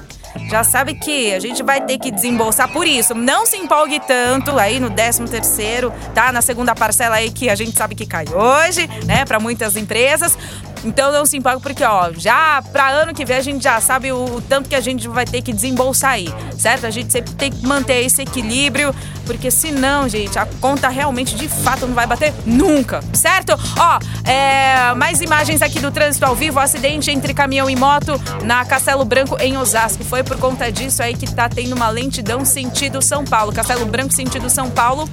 Já 0.49 0.65
sabe 0.65 0.95
que 0.95 1.33
a 1.33 1.41
gente 1.41 1.63
vai 1.63 1.81
ter 1.81 1.99
que 1.99 2.11
desembolsar 2.11 2.69
por 2.73 2.87
isso. 2.87 3.15
Não 3.15 3.47
se 3.47 3.57
empolgue 3.57 4.01
tanto 4.01 4.59
aí 4.59 4.81
no 4.81 4.91
13 4.91 5.25
terceiro, 5.25 5.93
tá? 6.15 6.33
Na 6.33 6.43
segunda 6.43 6.75
parcela 6.75 7.17
aí 7.17 7.31
que 7.31 7.49
a 7.49 7.55
gente 7.55 7.77
sabe 7.77 7.95
que 7.95 8.07
cai 8.07 8.25
hoje, 8.29 8.89
né? 9.05 9.25
Para 9.25 9.41
muitas 9.41 9.77
empresas. 9.77 10.37
Então 10.85 11.13
não 11.13 11.27
se 11.27 11.37
empolgue 11.37 11.63
porque, 11.63 11.85
ó, 11.85 12.11
já 12.13 12.63
para 12.73 12.89
ano 12.91 13.15
que 13.15 13.25
vem 13.25 13.37
a 13.37 13.43
gente 13.43 13.63
já 13.63 13.81
sabe 13.81 14.13
o, 14.13 14.37
o 14.37 14.41
tanto 14.41 14.69
que 14.69 14.75
a 14.75 14.81
gente 14.81 15.09
vai 15.09 15.25
ter 15.25 15.43
que 15.43 15.53
desembolsar 15.53 16.13
aí, 16.13 16.29
certo? 16.59 16.87
A 16.87 16.91
gente 16.91 17.13
sempre 17.13 17.35
tem 17.35 17.51
que 17.51 17.67
manter 17.67 18.05
esse 18.05 18.23
equilíbrio, 18.23 18.95
porque 19.27 19.51
senão, 19.51 20.09
gente, 20.09 20.39
a 20.39 20.47
conta 20.61 20.89
realmente 20.89 21.35
de 21.35 21.49
fato 21.49 21.87
não 21.87 21.95
vai 21.95 22.07
bater 22.07 22.33
nunca, 22.47 23.01
certo? 23.13 23.53
Ó, 23.79 23.99
é, 24.29 24.95
mais 24.95 25.21
imagens 25.21 25.63
aqui 25.63 25.81
do 25.81 25.91
trânsito 25.91 26.25
ao 26.25 26.35
vivo, 26.35 26.59
acidente 26.59 27.11
entre 27.11 27.35
caminhão 27.35 27.69
e 27.69 27.77
moto 27.77 28.21
na 28.43 28.65
Castelo 28.65 29.05
Branco 29.05 29.37
em 29.41 29.57
Osasco. 29.57 30.03
Foi 30.05 30.23
por 30.23 30.39
conta 30.39 30.71
disso 30.73 31.03
aí 31.03 31.15
que 31.15 31.33
tá 31.33 31.49
tendo 31.49 31.75
uma 31.75 31.89
lentidão 31.91 32.45
sentido 32.45 33.03
São 33.03 33.25
Paulo. 33.25 33.53
Castelo 33.53 33.87
Branco 33.87 34.13
sentido 34.13 34.49
São 34.49 34.71
Paulo. 34.71 35.09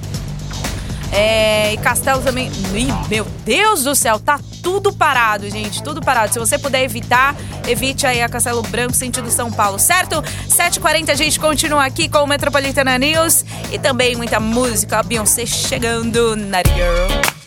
É, 1.12 1.72
e 1.72 1.76
Castelo 1.78 2.22
também. 2.22 2.50
Ih, 2.74 3.08
meu 3.08 3.24
Deus 3.44 3.84
do 3.84 3.94
céu, 3.94 4.18
tá 4.18 4.38
tudo 4.62 4.92
parado, 4.92 5.48
gente. 5.48 5.82
Tudo 5.82 6.00
parado. 6.00 6.32
Se 6.32 6.38
você 6.38 6.58
puder 6.58 6.82
evitar, 6.82 7.34
evite 7.66 8.06
aí 8.06 8.20
a 8.22 8.28
Castelo 8.28 8.62
Branco, 8.62 8.94
sentido 8.94 9.30
São 9.30 9.50
Paulo, 9.50 9.78
certo? 9.78 10.22
7h40 10.48 11.10
a 11.10 11.14
gente 11.14 11.40
continua 11.40 11.84
aqui 11.84 12.08
com 12.08 12.18
o 12.18 12.26
Metropolitana 12.26 12.98
News 12.98 13.44
e 13.72 13.78
também 13.78 14.16
muita 14.16 14.38
música. 14.40 14.98
A 14.98 15.02
Beyoncé 15.02 15.46
chegando 15.46 16.36
na 16.36 16.58
Girl. 16.58 17.38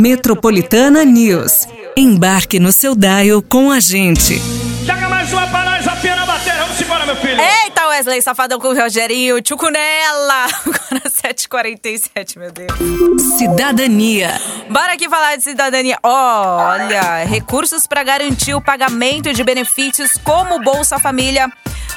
Metropolitana 0.00 1.04
News. 1.04 1.68
Embarque 1.96 2.58
no 2.58 2.72
seu 2.72 2.94
dial 2.94 3.42
com 3.42 3.70
a 3.70 3.78
gente. 3.78 4.61
Meu 7.12 7.16
filho. 7.16 7.40
Eita, 7.40 7.86
Wesley 7.88 8.22
Safadão 8.22 8.58
com 8.58 8.68
o 8.68 8.74
Rogerinho, 8.74 9.40
Tchucunela. 9.42 10.46
Agora 10.64 11.02
7h47, 11.08 12.38
meu 12.38 12.50
Deus. 12.50 13.22
Cidadania. 13.38 14.30
Bora 14.68 14.94
aqui 14.94 15.08
falar 15.08 15.36
de 15.36 15.42
cidadania. 15.42 15.98
Olha, 16.02 17.24
recursos 17.24 17.86
para 17.86 18.02
garantir 18.02 18.54
o 18.54 18.60
pagamento 18.60 19.32
de 19.32 19.44
benefícios 19.44 20.12
como 20.24 20.60
Bolsa 20.60 20.98
Família 20.98 21.50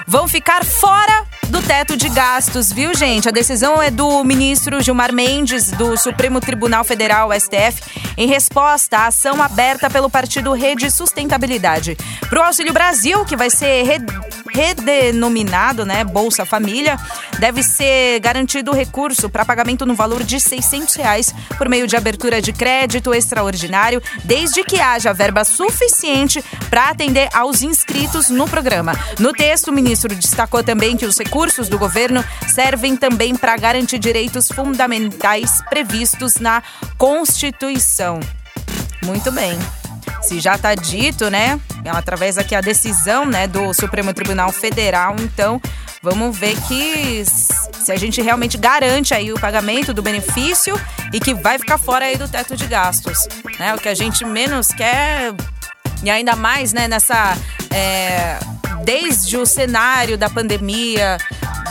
vão 0.08 0.28
ficar 0.28 0.64
fora 0.64 1.26
do 1.50 1.62
teto 1.62 1.96
de 1.96 2.10
gastos, 2.10 2.72
viu, 2.72 2.94
gente? 2.96 3.30
A 3.30 3.32
decisão 3.32 3.82
é 3.82 3.92
do 3.92 4.24
ministro 4.24 4.82
Gilmar 4.82 5.14
Mendes, 5.14 5.72
do 5.72 5.96
Supremo 5.98 6.40
Tribunal 6.40 6.84
Federal, 6.84 7.30
STF, 7.32 7.82
em 8.18 8.28
resposta 8.28 8.98
à 8.98 9.08
ação 9.08 9.42
aberta 9.42 9.90
pelo 9.90 10.10
partido 10.10 10.54
Rede 10.54 10.90
Sustentabilidade. 10.92 11.98
Para 12.30 12.40
o 12.40 12.44
Auxílio 12.44 12.74
Brasil, 12.74 13.24
que 13.26 13.36
vai 13.36 13.50
ser 13.50 13.84
re- 13.84 14.06
redenominado, 14.54 15.86
né, 15.86 16.04
Bolsa 16.04 16.46
Família, 16.46 16.98
deve 17.40 17.62
ser 17.62 18.20
garantido 18.20 18.72
recurso 18.72 19.30
para 19.30 19.46
pagamento 19.46 19.86
no 19.86 19.94
valor 19.96 20.24
de 20.24 20.40
600 20.40 20.96
reais 20.96 21.34
por 21.58 21.70
meio 21.70 21.88
de 21.88 21.96
abertura 21.96 22.42
de 22.42 22.52
crédito 22.54 23.14
extraordinário, 23.14 24.02
desde 24.24 24.64
que 24.64 24.80
haja 24.80 25.14
verba 25.14 25.44
suficiente 25.44 26.44
para 26.70 26.90
atender 26.90 27.30
aos 27.34 27.62
inscritos 27.62 28.30
no 28.30 28.48
programa. 28.48 28.94
No 29.20 29.32
texto, 29.32 29.68
o 29.68 29.74
ministro 29.86 30.16
destacou 30.16 30.64
também 30.64 30.98
que 30.98 31.06
os 31.06 31.16
recursos 31.16 31.70
do 31.70 31.78
governo 31.78 32.26
servem 32.48 32.98
também 32.98 33.36
para 33.36 33.56
garantir 33.56 34.00
direitos 34.00 34.48
fundamentais 34.48 35.62
previstos 35.70 36.38
na 36.38 36.64
Constituição. 36.98 38.20
Muito 39.04 39.32
bem. 39.32 39.60
Se 40.24 40.40
já 40.40 40.56
está 40.56 40.74
dito, 40.74 41.30
né? 41.30 41.60
Através 41.86 42.40
aqui 42.40 42.56
a 42.56 42.62
decisão, 42.62 43.28
né, 43.28 43.46
do 43.46 43.76
Supremo 43.76 44.12
Tribunal 44.12 44.52
Federal, 44.52 45.16
então 45.20 45.62
vamos 46.02 46.36
ver 46.36 46.60
que 46.62 47.24
se 47.24 47.92
a 47.92 47.96
gente 47.96 48.24
realmente 48.24 48.58
garante 48.58 49.14
aí 49.14 49.32
o 49.32 49.40
pagamento 49.40 49.94
do 49.94 50.02
benefício 50.02 50.80
e 51.14 51.20
que 51.20 51.36
vai 51.36 51.60
ficar 51.60 51.78
fora 51.78 52.06
aí 52.06 52.18
do 52.18 52.28
teto 52.28 52.58
de 52.58 52.66
gastos, 52.66 53.28
né? 53.60 53.76
O 53.76 53.78
que 53.78 53.90
a 53.90 53.94
gente 53.94 54.26
menos 54.26 54.70
quer 54.70 55.32
e 56.02 56.10
ainda 56.10 56.36
mais, 56.36 56.74
né, 56.74 56.88
nessa. 56.88 57.38
é, 57.72 58.40
desde 58.84 59.38
o 59.38 59.46
cenário 59.46 60.18
da 60.18 60.30
pandemia, 60.30 61.18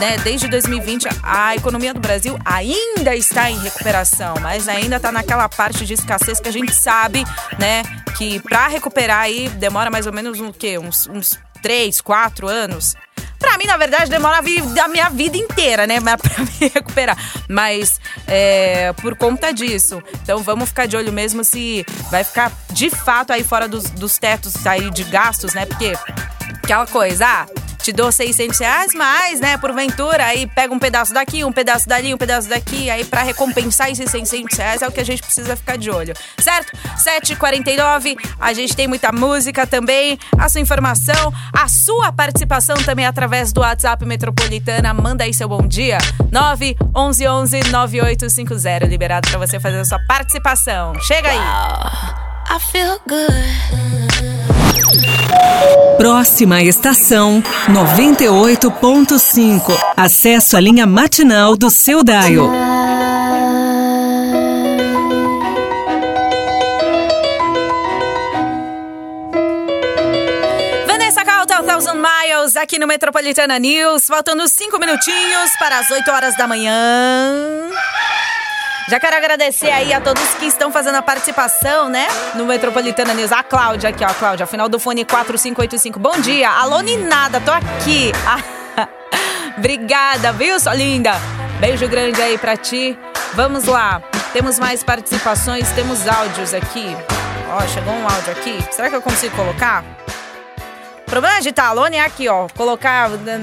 né, 0.01 0.17
desde 0.19 0.49
2020, 0.49 1.07
a 1.23 1.55
economia 1.55 1.95
do 1.95 2.01
Brasil 2.01 2.39
ainda 2.45 3.15
está 3.15 3.51
em 3.51 3.59
recuperação, 3.59 4.35
mas 4.41 4.69
ainda 4.69 4.97
está 4.97 5.13
naquela 5.13 5.49
parte 5.49 5.85
de 5.85 5.95
escassez 5.95 6.41
que 6.41 6.49
a 6.49 6.53
gente 6.53 6.75
sabe, 6.75 7.25
né, 7.59 7.83
que 8.17 8.41
para 8.41 8.69
recuperar 8.69 9.21
aí 9.21 9.49
demora 9.49 9.91
mais 9.91 10.07
ou 10.07 10.13
menos 10.13 10.41
um 10.41 10.53
quê? 10.53 10.79
Uns, 10.79 11.07
uns 11.07 11.39
3, 11.63 12.01
4 12.01 12.49
anos. 12.49 12.95
Pra 13.55 13.59
mim, 13.59 13.67
na 13.67 13.77
verdade, 13.77 14.11
demora 14.11 14.39
a, 14.39 14.41
vi- 14.41 14.59
a 14.81 14.89
minha 14.89 15.09
vida 15.11 15.37
inteira, 15.37 15.87
né? 15.87 16.01
Pra 16.03 16.45
me 16.45 16.69
recuperar. 16.75 17.17
Mas 17.49 18.01
é, 18.27 18.93
por 18.95 19.15
conta 19.15 19.53
disso. 19.53 20.03
Então 20.23 20.43
vamos 20.43 20.71
ficar 20.71 20.87
de 20.87 20.97
olho 20.97 21.13
mesmo 21.13 21.45
se 21.45 21.87
vai 22.11 22.25
ficar 22.25 22.51
de 22.71 22.91
fato 22.91 23.33
aí 23.33 23.45
fora 23.45 23.69
dos, 23.69 23.85
dos 23.91 24.19
tetos 24.19 24.67
aí 24.67 24.91
de 24.91 25.05
gastos, 25.05 25.55
né? 25.55 25.67
Porque 25.67 25.93
aquela 26.65 26.85
coisa, 26.89 27.25
ah, 27.27 27.47
te 27.85 27.93
dou 27.93 28.11
600 28.11 28.59
reais, 28.59 28.93
mas, 28.95 29.41
né, 29.41 29.59
porventura, 29.59 30.25
aí 30.25 30.47
pega 30.47 30.73
um 30.73 30.79
pedaço 30.79 31.13
daqui, 31.13 31.45
um 31.45 31.53
pedaço 31.53 31.87
dali, 31.87 32.15
um 32.15 32.17
pedaço 32.17 32.49
daqui, 32.49 32.89
aí 32.89 33.05
pra 33.05 33.23
recompensar 33.23 33.91
esses 33.91 34.11
600 34.11 34.57
reais 34.57 34.81
é 34.81 34.89
o 34.89 34.91
que 34.91 35.01
a 35.01 35.05
gente 35.05 35.21
precisa 35.21 35.55
ficar 35.55 35.77
de 35.77 35.91
olho, 35.91 36.15
certo? 36.39 36.73
7h49, 36.97 38.17
a 38.41 38.55
gente 38.55 38.75
tem 38.75 38.89
muita 38.89 39.13
música 39.13 39.67
também, 39.67 40.19
a 40.39 40.49
sua 40.49 40.63
informação, 40.63 41.31
a 41.53 41.69
sua 41.69 42.11
participação 42.11 42.77
também 42.77 43.05
através 43.05 43.53
do 43.53 43.61
WhatsApp 43.61 44.03
Metropolitana, 44.07 44.95
manda 44.95 45.25
aí 45.25 45.35
seu 45.35 45.47
bom 45.47 45.69
dia, 45.69 45.99
9 46.33 46.79
11 46.97 47.29
11 47.29 47.61
9850, 47.71 48.87
liberado 48.87 49.29
pra 49.29 49.39
você 49.39 49.61
fazer 49.61 49.81
a 49.81 49.85
sua 49.85 49.99
participação. 50.07 50.95
Chega 51.03 51.29
aí! 51.29 51.39
I 52.51 52.59
feel 52.59 52.99
good. 53.07 54.24
Próxima 55.97 56.63
estação 56.63 57.43
98.5. 57.69 59.73
Acesso 59.97 60.57
à 60.57 60.61
linha 60.61 60.87
matinal 60.87 61.57
do 61.57 61.71
seu 61.71 62.05
Daio. 62.05 62.51
Vanessa 70.87 71.25
Calta, 71.25 71.63
Thousand 71.63 71.95
Miles, 71.95 72.57
aqui 72.57 72.79
no 72.79 72.87
Metropolitana 72.87 73.59
News. 73.59 74.07
Faltando 74.07 74.47
cinco 74.49 74.79
minutinhos 74.79 75.51
para 75.59 75.79
as 75.79 75.91
8 75.91 76.11
horas 76.11 76.37
da 76.37 76.47
manhã. 76.47 77.71
Já 78.87 79.01
quero 79.01 79.17
agradecer 79.17 79.71
aí 79.71 79.95
a 79.95 80.01
todos 80.01 80.23
que 80.35 80.45
estão 80.45 80.71
fazendo 80.71 80.97
a 80.97 81.03
participação, 81.03 81.89
né? 81.89 82.07
No 82.35 82.45
Metropolitana 82.45 83.15
News. 83.15 83.33
A 83.33 83.43
Cláudia 83.43 83.89
aqui, 83.89 84.05
ó, 84.05 84.13
Cláudia, 84.13 84.47
final 84.47 84.69
do 84.69 84.79
fone 84.79 85.07
4585. 85.07 85.99
Bom 85.99 86.21
dia. 86.21 86.51
Alô, 86.51 86.81
Ninada, 86.81 87.41
tô 87.41 87.51
aqui. 87.51 88.13
Obrigada, 89.57 90.33
viu, 90.35 90.61
sua 90.61 90.75
linda? 90.75 91.13
Beijo 91.61 91.89
grande 91.89 92.21
aí 92.21 92.37
pra 92.37 92.59
ti. 92.59 92.99
Vamos 93.33 93.65
lá. 93.65 94.03
Temos 94.35 94.59
mais 94.59 94.85
participações, 94.85 95.71
temos 95.73 96.07
áudios 96.07 96.53
aqui. 96.53 96.95
Ó, 97.51 97.67
chegou 97.69 97.95
um 97.95 98.07
áudio 98.07 98.33
aqui. 98.33 98.59
Será 98.71 98.91
que 98.91 98.97
eu 98.97 99.03
consigo 99.03 99.35
colocar? 99.35 99.83
O 101.07 101.11
problema 101.11 101.41
de 101.41 101.53
Talone 101.53 101.97
é 101.97 102.05
aqui, 102.05 102.29
ó. 102.29 102.49
Colocar 102.55 103.09
né, 103.11 103.41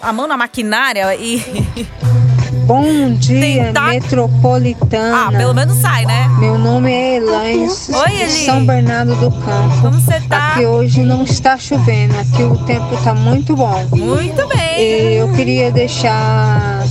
a 0.00 0.12
mão 0.12 0.26
na 0.26 0.36
maquinária 0.36 1.14
e. 1.14 1.40
Bom 2.66 3.14
dia, 3.14 3.64
Tentar- 3.66 3.88
metropolitana. 3.88 5.26
Ah, 5.28 5.32
pelo 5.32 5.52
menos 5.54 5.76
sai, 5.78 6.06
né? 6.06 6.28
Meu 6.38 6.56
nome 6.58 6.90
é 6.92 7.16
Elaine, 7.16 7.68
Oi, 7.68 8.08
de 8.10 8.22
Eli. 8.22 8.30
São 8.46 8.64
Bernardo 8.64 9.14
do 9.16 9.30
Campo. 9.30 9.80
Como 9.82 10.00
você 10.00 10.20
tá? 10.28 10.52
Aqui 10.52 10.64
hoje 10.66 11.02
não 11.02 11.22
está 11.24 11.56
chovendo, 11.58 12.14
aqui 12.18 12.42
o 12.42 12.56
tempo 12.58 12.94
está 12.94 13.14
muito 13.14 13.56
bom. 13.56 13.84
Muito 13.90 14.46
bem. 14.48 14.78
E 14.80 15.14
eu 15.16 15.28
queria 15.32 15.70
deixar 15.72 16.84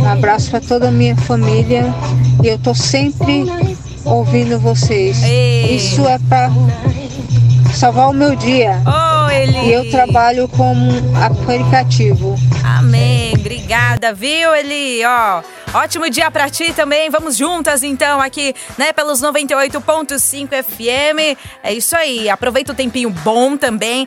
um 0.00 0.06
abraço 0.08 0.50
para 0.50 0.60
toda 0.60 0.88
a 0.88 0.90
minha 0.90 1.16
família 1.16 1.94
e 2.42 2.48
eu 2.48 2.58
tô 2.58 2.74
sempre 2.74 3.44
ouvindo 4.04 4.58
vocês. 4.58 5.22
Ei. 5.22 5.76
Isso 5.76 6.06
é 6.06 6.18
para 6.28 6.50
salvar 7.74 8.10
o 8.10 8.12
meu 8.12 8.36
dia. 8.36 8.80
Ô, 8.86 9.30
Eli. 9.30 9.68
E 9.68 9.72
eu 9.72 9.90
trabalho 9.90 10.48
como 10.48 10.90
aplicativo. 11.16 12.34
Amém. 12.64 13.32
Obrigada, 13.38 14.12
viu, 14.12 14.54
Eli? 14.54 15.04
Ó, 15.04 15.42
ótimo 15.74 16.08
dia 16.10 16.30
pra 16.30 16.48
ti 16.48 16.72
também. 16.72 17.10
Vamos 17.10 17.36
juntas, 17.36 17.82
então, 17.82 18.20
aqui, 18.20 18.54
né, 18.78 18.92
pelos 18.92 19.20
98.5 19.20 20.62
FM. 20.62 21.36
É 21.62 21.72
isso 21.72 21.96
aí. 21.96 22.28
Aproveita 22.28 22.72
o 22.72 22.74
tempinho 22.74 23.10
bom 23.10 23.56
também. 23.56 24.06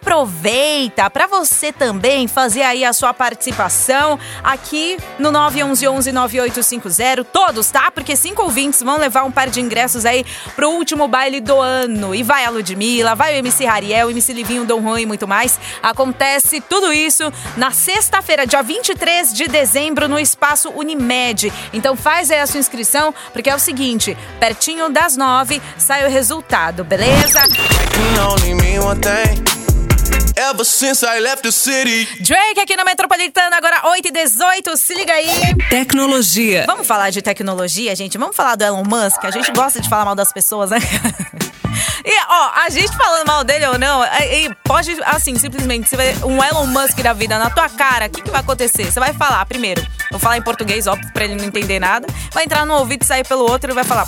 Aproveita 0.00 1.10
pra 1.10 1.26
você 1.26 1.72
também 1.72 2.26
fazer 2.26 2.62
aí 2.62 2.86
a 2.86 2.92
sua 2.92 3.12
participação 3.12 4.18
aqui 4.42 4.96
no 5.18 5.30
911-9850. 5.30 7.26
Todos, 7.30 7.70
tá? 7.70 7.90
Porque 7.90 8.16
cinco 8.16 8.42
ouvintes 8.42 8.82
vão 8.82 8.96
levar 8.96 9.24
um 9.24 9.30
par 9.30 9.50
de 9.50 9.60
ingressos 9.60 10.06
aí 10.06 10.24
pro 10.56 10.70
último 10.70 11.06
baile 11.06 11.38
do 11.38 11.60
ano. 11.60 12.14
E 12.14 12.22
vai 12.22 12.46
a 12.46 12.50
Ludmilla, 12.50 13.14
vai 13.14 13.34
o 13.34 13.36
MC 13.36 13.66
Rariel, 13.66 14.08
o 14.08 14.10
MC 14.10 14.32
Livinho, 14.32 14.64
Dom 14.64 14.80
Juan 14.80 15.02
e 15.02 15.06
muito 15.06 15.28
mais. 15.28 15.60
Acontece 15.82 16.62
tudo 16.62 16.92
isso 16.92 17.30
na 17.58 17.70
sexta-feira, 17.70 18.46
dia 18.46 18.62
23 18.62 19.34
de 19.34 19.48
dezembro, 19.48 20.08
no 20.08 20.18
Espaço 20.18 20.70
Unimed. 20.70 21.52
Então 21.74 21.94
faz 21.94 22.30
aí 22.30 22.40
a 22.40 22.46
sua 22.46 22.58
inscrição, 22.58 23.14
porque 23.34 23.50
é 23.50 23.54
o 23.54 23.58
seguinte, 23.58 24.16
pertinho 24.40 24.88
das 24.88 25.14
nove 25.16 25.60
sai 25.76 26.06
o 26.06 26.10
resultado, 26.10 26.84
beleza? 26.84 27.40
Ever 30.40 30.64
since 30.64 31.04
I 31.04 31.20
left 31.20 31.42
the 31.42 31.52
city. 31.52 32.08
Drake 32.18 32.60
aqui 32.60 32.74
na 32.74 32.82
Metropolitana, 32.82 33.58
agora 33.58 33.82
8 33.90 34.08
e 34.08 34.10
18 34.10 34.74
se 34.74 34.94
liga 34.94 35.12
aí. 35.12 35.28
Tecnologia. 35.68 36.64
Vamos 36.66 36.86
falar 36.86 37.10
de 37.10 37.20
tecnologia, 37.20 37.94
gente? 37.94 38.16
Vamos 38.16 38.34
falar 38.34 38.56
do 38.56 38.64
Elon 38.64 38.82
Musk? 38.82 39.22
A 39.22 39.30
gente 39.30 39.52
gosta 39.52 39.82
de 39.82 39.88
falar 39.90 40.06
mal 40.06 40.14
das 40.14 40.32
pessoas, 40.32 40.70
né? 40.70 40.78
E, 42.02 42.12
ó, 42.28 42.50
a 42.64 42.70
gente 42.70 42.96
falando 42.96 43.26
mal 43.26 43.44
dele 43.44 43.66
ou 43.66 43.78
não, 43.78 44.02
é- 44.02 44.48
pode, 44.64 44.96
assim, 45.04 45.36
simplesmente, 45.36 45.88
você 45.88 45.96
vê 45.96 46.14
um 46.24 46.42
Elon 46.42 46.66
Musk 46.66 46.98
da 47.02 47.12
vida 47.12 47.38
na 47.38 47.50
tua 47.50 47.68
cara, 47.68 48.06
o 48.06 48.10
que, 48.10 48.22
que 48.22 48.30
vai 48.30 48.40
acontecer? 48.40 48.90
Você 48.90 48.98
vai 48.98 49.12
falar, 49.12 49.44
primeiro, 49.44 49.86
vou 50.10 50.18
falar 50.18 50.38
em 50.38 50.42
português, 50.42 50.86
óbvio, 50.86 51.12
pra 51.12 51.24
ele 51.24 51.34
não 51.36 51.44
entender 51.44 51.78
nada, 51.78 52.06
vai 52.32 52.44
entrar 52.44 52.64
no 52.64 52.74
ouvido 52.74 53.02
e 53.02 53.06
sair 53.06 53.26
pelo 53.26 53.42
outro 53.48 53.70
e 53.70 53.74
vai 53.74 53.84
falar. 53.84 54.06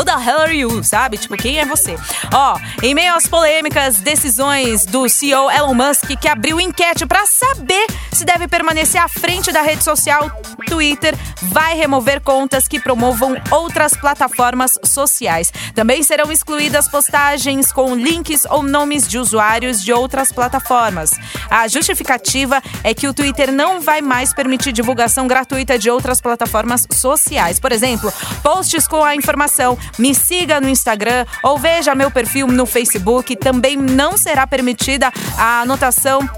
Who 0.00 0.04
the 0.06 0.12
hell 0.12 0.40
are 0.40 0.56
you? 0.56 0.82
Sabe? 0.82 1.18
Tipo, 1.18 1.36
quem 1.36 1.58
é 1.58 1.66
você? 1.66 1.94
Ó, 2.32 2.58
em 2.82 2.94
meio 2.94 3.14
às 3.14 3.26
polêmicas 3.26 3.98
decisões 3.98 4.86
do 4.86 5.06
CEO 5.10 5.50
Elon 5.50 5.74
Musk, 5.74 6.16
que 6.18 6.26
abriu 6.26 6.58
enquete 6.58 7.04
para 7.04 7.26
saber 7.26 7.86
se 8.10 8.24
deve 8.24 8.48
permanecer 8.48 8.98
à 8.98 9.08
frente 9.08 9.52
da 9.52 9.60
rede 9.60 9.84
social 9.84 10.30
Twitter, 10.66 11.14
vai 11.42 11.74
remover 11.74 12.22
contas 12.22 12.66
que 12.66 12.80
promovam 12.80 13.36
outras 13.50 13.92
plataformas 13.92 14.78
sociais. 14.82 15.52
Também 15.74 16.02
serão 16.02 16.32
excluídas 16.32 16.88
postagens 16.88 17.70
com 17.70 17.94
links 17.94 18.46
ou 18.48 18.62
nomes 18.62 19.06
de 19.06 19.18
usuários 19.18 19.82
de 19.82 19.92
outras 19.92 20.32
plataformas. 20.32 21.10
A 21.50 21.68
justificativa 21.68 22.62
é 22.82 22.94
que 22.94 23.06
o 23.06 23.12
Twitter 23.12 23.52
não 23.52 23.82
vai 23.82 24.00
mais 24.00 24.32
permitir 24.32 24.72
divulgação 24.72 25.26
gratuita 25.26 25.78
de 25.78 25.90
outras 25.90 26.22
plataformas 26.22 26.86
sociais. 26.90 27.60
Por 27.60 27.70
exemplo, 27.70 28.10
posts 28.42 28.88
com 28.88 29.04
a 29.04 29.14
informação 29.14 29.76
me 29.98 30.14
siga 30.14 30.60
no 30.60 30.68
Instagram 30.68 31.26
ou 31.42 31.58
veja 31.58 31.94
meu 31.94 32.10
perfil 32.10 32.46
no 32.46 32.66
Facebook. 32.66 33.36
Também 33.36 33.76
não 33.76 34.16
será 34.16 34.46
permitida 34.46 35.12
a 35.36 35.60
anotação 35.62 36.28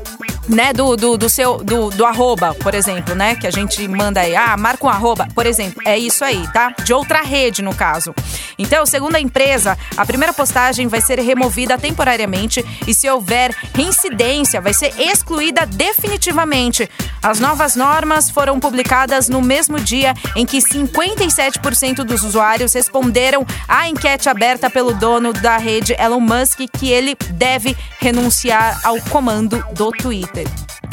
né, 0.48 0.72
do, 0.72 0.96
do, 0.96 1.16
do 1.16 1.28
seu, 1.28 1.58
do, 1.58 1.90
do 1.90 2.04
arroba, 2.04 2.54
por 2.54 2.74
exemplo, 2.74 3.14
né, 3.14 3.34
que 3.36 3.46
a 3.46 3.50
gente 3.50 3.86
manda 3.86 4.20
aí, 4.20 4.34
ah, 4.34 4.56
marca 4.56 4.86
um 4.86 4.90
arroba, 4.90 5.28
por 5.34 5.46
exemplo, 5.46 5.82
é 5.84 5.96
isso 5.96 6.24
aí, 6.24 6.46
tá? 6.52 6.74
De 6.84 6.92
outra 6.92 7.22
rede, 7.22 7.62
no 7.62 7.74
caso. 7.74 8.14
Então, 8.58 8.84
segundo 8.84 9.16
a 9.16 9.20
empresa, 9.20 9.78
a 9.96 10.04
primeira 10.04 10.32
postagem 10.32 10.88
vai 10.88 11.00
ser 11.00 11.18
removida 11.20 11.78
temporariamente 11.78 12.64
e 12.86 12.94
se 12.94 13.08
houver 13.08 13.54
reincidência, 13.74 14.60
vai 14.60 14.74
ser 14.74 14.92
excluída 14.98 15.66
definitivamente. 15.66 16.88
As 17.22 17.38
novas 17.38 17.76
normas 17.76 18.30
foram 18.30 18.58
publicadas 18.58 19.28
no 19.28 19.40
mesmo 19.40 19.78
dia 19.78 20.14
em 20.34 20.44
que 20.44 20.58
57% 20.58 22.04
dos 22.04 22.22
usuários 22.22 22.72
responderam 22.72 23.46
à 23.68 23.88
enquete 23.88 24.28
aberta 24.28 24.68
pelo 24.68 24.94
dono 24.94 25.32
da 25.32 25.56
rede 25.56 25.94
Elon 25.98 26.20
Musk 26.20 26.60
que 26.72 26.90
ele 26.90 27.16
deve 27.30 27.76
renunciar 27.98 28.80
ao 28.84 29.00
comando 29.02 29.64
do 29.72 29.90
Twitter. 29.90 30.31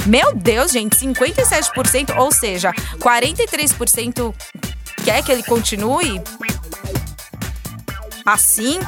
Meu 0.06 0.34
Deus, 0.36 0.72
gente, 0.72 0.96
57%, 0.96 2.18
ou 2.18 2.32
seja, 2.32 2.72
43% 3.00 4.34
quer 5.04 5.24
que 5.24 5.32
ele 5.32 5.44
continue 5.44 6.22
assim? 8.26 8.80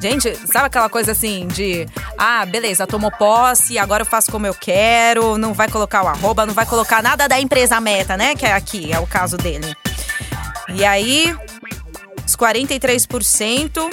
Gente, 0.00 0.36
sabe 0.46 0.66
aquela 0.66 0.88
coisa 0.88 1.12
assim 1.12 1.46
de, 1.48 1.86
ah, 2.18 2.44
beleza, 2.44 2.86
tomou 2.86 3.10
posse, 3.10 3.78
agora 3.78 4.02
eu 4.02 4.06
faço 4.06 4.30
como 4.30 4.46
eu 4.46 4.54
quero, 4.54 5.38
não 5.38 5.54
vai 5.54 5.68
colocar 5.68 6.02
o 6.02 6.08
arroba, 6.08 6.44
não 6.44 6.52
vai 6.52 6.66
colocar 6.66 7.02
nada 7.02 7.26
da 7.26 7.40
empresa 7.40 7.80
meta, 7.80 8.16
né? 8.16 8.34
Que 8.34 8.44
é 8.44 8.52
aqui, 8.52 8.92
é 8.92 8.98
o 8.98 9.06
caso 9.06 9.36
dele. 9.36 9.74
E 10.74 10.84
aí, 10.84 11.34
os 12.26 12.36
43%. 12.36 13.90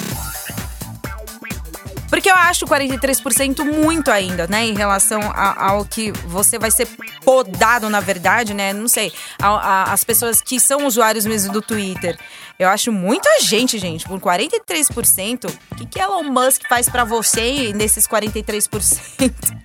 Porque 2.14 2.30
eu 2.30 2.36
acho 2.36 2.64
43% 2.64 3.64
muito 3.64 4.08
ainda, 4.08 4.46
né? 4.46 4.64
Em 4.64 4.72
relação 4.72 5.20
a- 5.34 5.70
ao 5.70 5.84
que 5.84 6.12
você 6.28 6.60
vai 6.60 6.70
ser 6.70 6.86
podado, 7.24 7.90
na 7.90 7.98
verdade, 7.98 8.54
né? 8.54 8.72
Não 8.72 8.86
sei. 8.86 9.12
a- 9.42 9.48
a- 9.48 9.92
as 9.92 10.04
pessoas 10.04 10.40
que 10.40 10.60
são 10.60 10.86
usuários 10.86 11.26
mesmo 11.26 11.52
do 11.52 11.60
Twitter. 11.60 12.16
Eu 12.58 12.68
acho 12.68 12.92
muita 12.92 13.40
gente, 13.40 13.78
gente. 13.78 14.06
Por 14.06 14.20
43%, 14.20 15.50
o 15.72 15.74
que, 15.74 15.86
que 15.86 16.00
Elon 16.00 16.22
Musk 16.24 16.62
faz 16.68 16.88
pra 16.88 17.04
você 17.04 17.72
nesses 17.74 18.06
43%? 18.06 19.34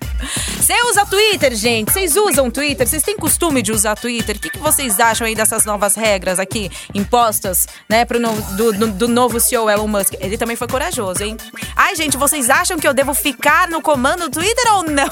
Você 0.60 0.74
usa 0.84 1.06
Twitter, 1.06 1.54
gente? 1.54 1.90
Vocês 1.90 2.14
usam 2.14 2.50
Twitter? 2.50 2.86
Vocês 2.86 3.02
têm 3.02 3.16
costume 3.16 3.62
de 3.62 3.72
usar 3.72 3.96
Twitter? 3.96 4.36
O 4.36 4.38
que, 4.38 4.50
que 4.50 4.58
vocês 4.58 5.00
acham 5.00 5.26
aí 5.26 5.34
dessas 5.34 5.64
novas 5.64 5.94
regras 5.94 6.38
aqui 6.38 6.70
impostas, 6.94 7.66
né, 7.88 8.04
pro 8.04 8.20
no, 8.20 8.30
do, 8.52 8.72
do, 8.72 8.86
do 8.88 9.08
novo 9.08 9.40
CEO 9.40 9.68
Elon 9.70 9.88
Musk? 9.88 10.14
Ele 10.20 10.36
também 10.36 10.56
foi 10.56 10.68
corajoso, 10.68 11.24
hein? 11.24 11.38
Ai, 11.74 11.96
gente, 11.96 12.18
vocês 12.18 12.50
acham 12.50 12.78
que 12.78 12.86
eu 12.86 12.92
devo 12.92 13.14
ficar 13.14 13.68
no 13.68 13.80
comando 13.80 14.28
do 14.28 14.30
Twitter 14.30 14.74
ou 14.74 14.82
não? 14.84 15.10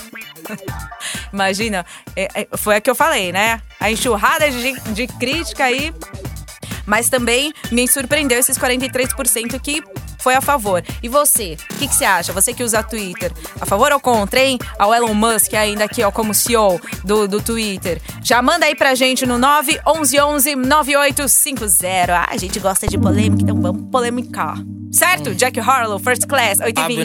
Imagina, 1.33 1.85
é, 2.15 2.29
é, 2.43 2.57
foi 2.57 2.77
a 2.77 2.81
que 2.81 2.91
eu 2.91 2.95
falei, 2.95 3.33
né? 3.33 3.61
A 3.81 3.91
enxurrada 3.91 4.51
de, 4.51 4.79
de 4.93 5.07
crítica 5.07 5.65
aí. 5.65 5.93
Mas 6.89 7.09
também 7.11 7.53
me 7.71 7.87
surpreendeu 7.87 8.39
esses 8.39 8.57
43% 8.59 9.61
que 9.61 9.85
foi 10.19 10.35
a 10.35 10.41
favor. 10.41 10.83
E 11.03 11.09
você? 11.09 11.59
O 11.71 11.75
que, 11.77 11.87
que 11.87 11.95
você 11.95 12.07
acha? 12.07 12.33
Você 12.33 12.55
que 12.55 12.65
usa 12.65 12.83
Twitter, 12.83 13.31
a 13.61 13.67
favor 13.67 13.93
ou 13.93 14.01
contra, 14.01 14.41
hein? 14.41 14.59
Ao 14.79 14.95
Elon 14.95 15.13
Musk 15.13 15.53
ainda 15.53 15.85
aqui, 15.85 16.03
ó, 16.03 16.11
como 16.11 16.33
CEO 16.33 16.81
do, 17.05 17.29
do 17.29 17.43
Twitter. 17.43 18.01
Já 18.23 18.41
manda 18.41 18.65
aí 18.65 18.75
pra 18.75 18.95
gente 18.95 19.27
no 19.27 19.37
911 19.39 20.57
9850. 20.57 22.15
Ah, 22.15 22.29
a 22.31 22.39
gente 22.39 22.59
gosta 22.59 22.87
de 22.87 22.97
polêmica, 22.97 23.43
então 23.43 23.61
vamos 23.61 23.91
polemicar. 23.91 24.57
Certo? 24.91 25.35
Jack 25.35 25.61
Harlow, 25.61 25.99
First 25.99 26.27
Class, 26.27 26.61
8 26.61 26.81
e 26.81 26.87
20. 26.87 26.97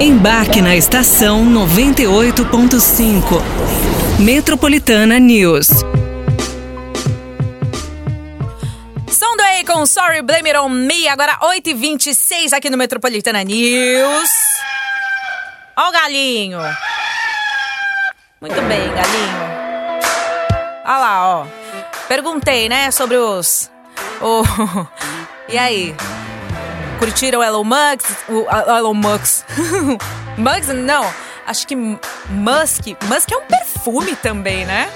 Embarque 0.00 0.60
na 0.60 0.74
estação 0.74 1.46
98.5. 1.46 3.99
Metropolitana 4.20 5.18
News. 5.18 5.68
Som 9.08 9.34
do 9.34 9.66
com 9.66 9.86
Sorry 9.86 10.20
Blame 10.20 10.50
It 10.50 10.58
On 10.58 10.68
Me, 10.68 11.08
agora 11.08 11.38
8h26 11.38 12.52
aqui 12.52 12.68
no 12.68 12.76
Metropolitana 12.76 13.42
News. 13.42 14.30
Ó 15.74 15.88
o 15.88 15.92
galinho. 15.92 16.58
Muito 18.42 18.60
bem, 18.60 18.92
galinho. 18.92 19.40
Olha 20.84 20.98
lá, 20.98 21.26
ó. 21.26 21.46
Perguntei, 22.06 22.68
né, 22.68 22.90
sobre 22.90 23.16
os... 23.16 23.70
O... 24.20 24.42
e 25.48 25.56
aí? 25.56 25.94
Curtiram 26.98 27.40
o 27.40 27.42
Elon 27.42 27.64
Musk? 27.64 28.28
O 28.28 28.46
Elon 28.76 28.92
Musk. 28.92 29.46
Musk? 30.36 30.68
Não. 30.74 31.29
Acho 31.50 31.66
que 31.66 31.74
Musk... 31.74 32.86
Musk 33.08 33.32
é 33.32 33.36
um 33.36 33.44
perfume 33.44 34.14
também, 34.14 34.64
né? 34.64 34.88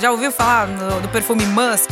Já 0.00 0.10
ouviu 0.10 0.32
falar 0.32 0.64
do, 0.64 1.02
do 1.02 1.08
perfume 1.08 1.44
Musk? 1.44 1.90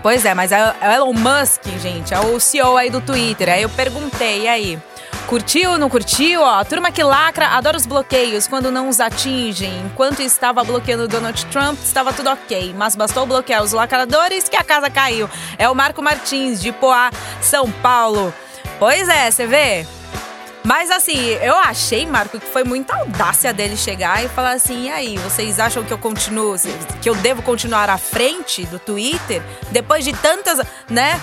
Pois 0.00 0.24
é, 0.24 0.34
mas 0.34 0.52
é 0.52 0.72
o 0.80 0.84
Elon 0.84 1.12
Musk, 1.12 1.64
gente, 1.80 2.14
é 2.14 2.20
o 2.20 2.38
CEO 2.38 2.76
aí 2.76 2.88
do 2.88 3.00
Twitter. 3.00 3.48
Aí 3.48 3.62
eu 3.62 3.68
perguntei, 3.70 4.42
e 4.42 4.48
aí? 4.48 4.78
Curtiu, 5.26 5.78
não 5.78 5.90
curtiu? 5.90 6.42
Ó, 6.42 6.62
turma 6.62 6.92
que 6.92 7.02
lacra 7.02 7.48
adora 7.48 7.76
os 7.76 7.86
bloqueios 7.86 8.46
quando 8.46 8.70
não 8.70 8.88
os 8.88 9.00
atingem. 9.00 9.76
Enquanto 9.86 10.20
estava 10.20 10.62
bloqueando 10.62 11.08
Donald 11.08 11.44
Trump, 11.46 11.76
estava 11.82 12.12
tudo 12.12 12.30
ok. 12.30 12.72
Mas 12.78 12.94
bastou 12.94 13.26
bloquear 13.26 13.64
os 13.64 13.72
lacradores 13.72 14.48
que 14.48 14.56
a 14.56 14.62
casa 14.62 14.88
caiu. 14.88 15.28
É 15.58 15.68
o 15.68 15.74
Marco 15.74 16.00
Martins, 16.00 16.60
de 16.62 16.70
Poá, 16.70 17.10
São 17.42 17.68
Paulo. 17.68 18.32
Pois 18.78 19.08
é, 19.08 19.28
você 19.28 19.44
vê? 19.44 19.84
Mas 20.70 20.88
assim, 20.88 21.18
eu 21.42 21.56
achei, 21.56 22.06
Marco, 22.06 22.38
que 22.38 22.46
foi 22.46 22.62
muita 22.62 22.94
audácia 22.94 23.52
dele 23.52 23.76
chegar 23.76 24.24
e 24.24 24.28
falar 24.28 24.52
assim: 24.52 24.84
e 24.84 24.88
aí, 24.88 25.18
vocês 25.18 25.58
acham 25.58 25.82
que 25.82 25.92
eu 25.92 25.98
continuo, 25.98 26.54
que 27.02 27.10
eu 27.10 27.16
devo 27.16 27.42
continuar 27.42 27.90
à 27.90 27.98
frente 27.98 28.64
do 28.66 28.78
Twitter 28.78 29.42
depois 29.72 30.04
de 30.04 30.12
tantas, 30.12 30.64
né? 30.88 31.20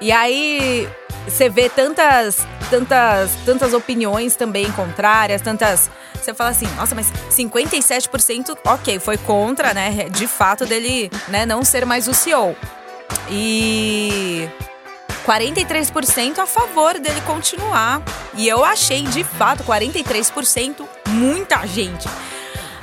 E 0.00 0.10
aí 0.10 0.88
você 1.28 1.50
vê 1.50 1.68
tantas, 1.68 2.38
tantas, 2.70 3.32
tantas 3.44 3.74
opiniões 3.74 4.34
também 4.34 4.72
contrárias, 4.72 5.42
tantas. 5.42 5.90
Você 6.14 6.32
fala 6.32 6.48
assim, 6.48 6.66
nossa, 6.74 6.94
mas 6.94 7.12
57%, 7.30 8.56
ok, 8.64 8.98
foi 8.98 9.18
contra, 9.18 9.74
né? 9.74 10.08
De 10.08 10.26
fato, 10.26 10.64
dele 10.64 11.10
né, 11.28 11.44
não 11.44 11.62
ser 11.62 11.84
mais 11.84 12.08
o 12.08 12.14
CEO. 12.14 12.56
E 13.30 14.48
43% 15.26 16.38
a 16.38 16.46
favor 16.46 16.98
dele 17.00 17.20
continuar. 17.22 18.00
E 18.34 18.46
eu 18.46 18.64
achei, 18.64 19.02
de 19.02 19.24
fato, 19.24 19.64
43% 19.64 20.86
muita 21.08 21.66
gente. 21.66 22.08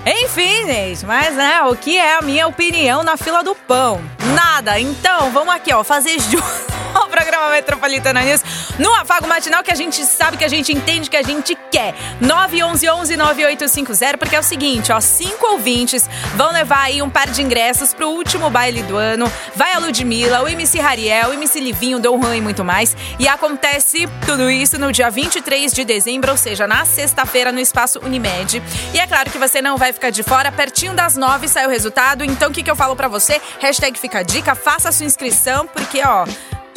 Enfim, 0.06 0.66
gente, 0.66 1.06
mas 1.06 1.36
né, 1.36 1.64
o 1.64 1.76
que 1.78 1.98
é 1.98 2.18
a 2.18 2.22
minha 2.22 2.46
opinião 2.46 3.04
na 3.04 3.16
fila 3.16 3.42
do 3.42 3.56
pão? 3.56 4.04
Nada. 4.36 4.78
Então, 4.78 5.32
vamos 5.32 5.56
aqui, 5.56 5.74
ó, 5.74 5.82
fazer 5.82 6.20
junto 6.30 6.73
o 7.06 7.08
programa 7.08 7.50
Metropolitana 7.50 8.22
News 8.22 8.44
no 8.78 8.94
afago 8.94 9.28
matinal 9.28 9.64
que 9.64 9.72
a 9.72 9.76
gente 9.76 10.04
sabe, 10.06 10.38
que 10.38 10.46
a 10.46 10.48
gente 10.48 10.72
entende, 10.72 11.10
que 11.10 11.18
a 11.18 11.24
gente 11.24 11.56
quer. 11.72 11.96
911-9850, 12.22 14.18
porque 14.18 14.36
é 14.36 14.40
o 14.40 14.44
seguinte, 14.44 14.92
ó, 14.92 15.00
cinco 15.00 15.48
ouvintes 15.48 16.10
vão 16.36 16.52
levar 16.52 16.84
aí 16.84 17.02
um 17.02 17.10
par 17.10 17.28
de 17.30 17.42
ingressos 17.42 17.94
pro 17.94 18.10
último 18.10 18.50
baile 18.50 18.84
do 18.84 18.98
ano. 18.98 19.32
Vai 19.56 19.74
a 19.74 19.80
Ludmilla, 19.80 20.42
o 20.42 20.48
MC 20.48 20.80
Rariel, 20.80 21.30
o 21.30 21.34
MC 21.34 21.60
Livinho, 21.60 22.00
Dom 22.00 22.22
Juan 22.22 22.36
e 22.36 22.42
muito 22.42 22.64
mais. 22.64 22.96
E 23.20 23.28
acontece 23.28 24.08
tudo 24.26 24.50
isso 24.50 24.78
no 24.78 24.92
dia 24.92 25.10
23 25.10 25.72
de 25.74 25.84
dezembro, 25.84 26.32
ou 26.32 26.38
seja, 26.38 26.68
na 26.68 26.86
sexta-feira 26.86 27.52
no 27.52 27.60
Espaço 27.60 28.00
Unimed. 28.00 28.62
E 28.94 29.00
é 29.00 29.08
claro 29.08 29.30
que 29.30 29.38
você 29.38 29.62
não 29.62 29.78
vai 29.78 29.94
ficar 29.94 30.10
de 30.10 30.24
fora, 30.24 30.52
pertinho 30.52 30.94
das 30.94 31.16
nove 31.16 31.48
sai 31.48 31.66
o 31.66 31.70
resultado. 31.70 32.24
Então 32.24 32.50
o 32.50 32.54
que, 32.54 32.64
que 32.64 32.72
eu 32.72 32.76
falo 32.76 32.96
para 32.96 33.08
você? 33.08 33.42
Hashtag 33.60 34.00
fica 34.00 34.24
dica, 34.24 34.56
faça 34.56 34.90
a 34.90 34.92
sua 34.92 35.06
inscrição, 35.06 35.68
porque 35.68 36.02
ó 36.06 36.26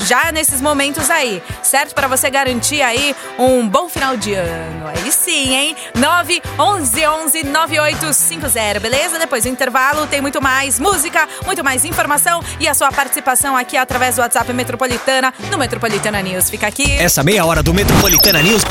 já 0.07 0.31
nesses 0.31 0.61
momentos 0.61 1.11
aí, 1.11 1.43
certo? 1.63 1.95
Para 1.95 2.07
você 2.07 2.31
garantir 2.31 2.81
aí 2.81 3.15
um 3.39 3.69
bom 3.69 3.89
final 3.89 4.17
de 4.17 4.35
ano. 4.35 4.87
Aí 4.87 5.11
sim, 5.11 5.55
hein? 5.55 5.77
9 5.95 6.43
11 6.59 7.07
11 7.07 7.43
9850, 7.45 8.81
beleza? 8.81 9.19
Depois 9.19 9.43
do 9.43 9.49
intervalo 9.49 10.07
tem 10.07 10.21
muito 10.21 10.41
mais 10.41 10.79
música, 10.79 11.29
muito 11.45 11.65
mais 11.65 11.85
informação 11.85 12.43
e 12.61 12.69
a 12.69 12.75
sua 12.75 12.93
participação 12.93 13.57
aqui 13.57 13.77
através 13.77 14.17
do 14.17 14.23
WhatsApp 14.23 14.53
Metropolitana 14.53 15.35
no 15.51 15.59
Metropolitana 15.59 16.23
News. 16.23 16.49
Fica 16.49 16.69
aqui. 16.69 16.91
Essa 16.93 17.25
meia 17.25 17.45
hora 17.45 17.63
do 17.63 17.75
Metropolitana 17.75 18.41
News. 18.41 18.63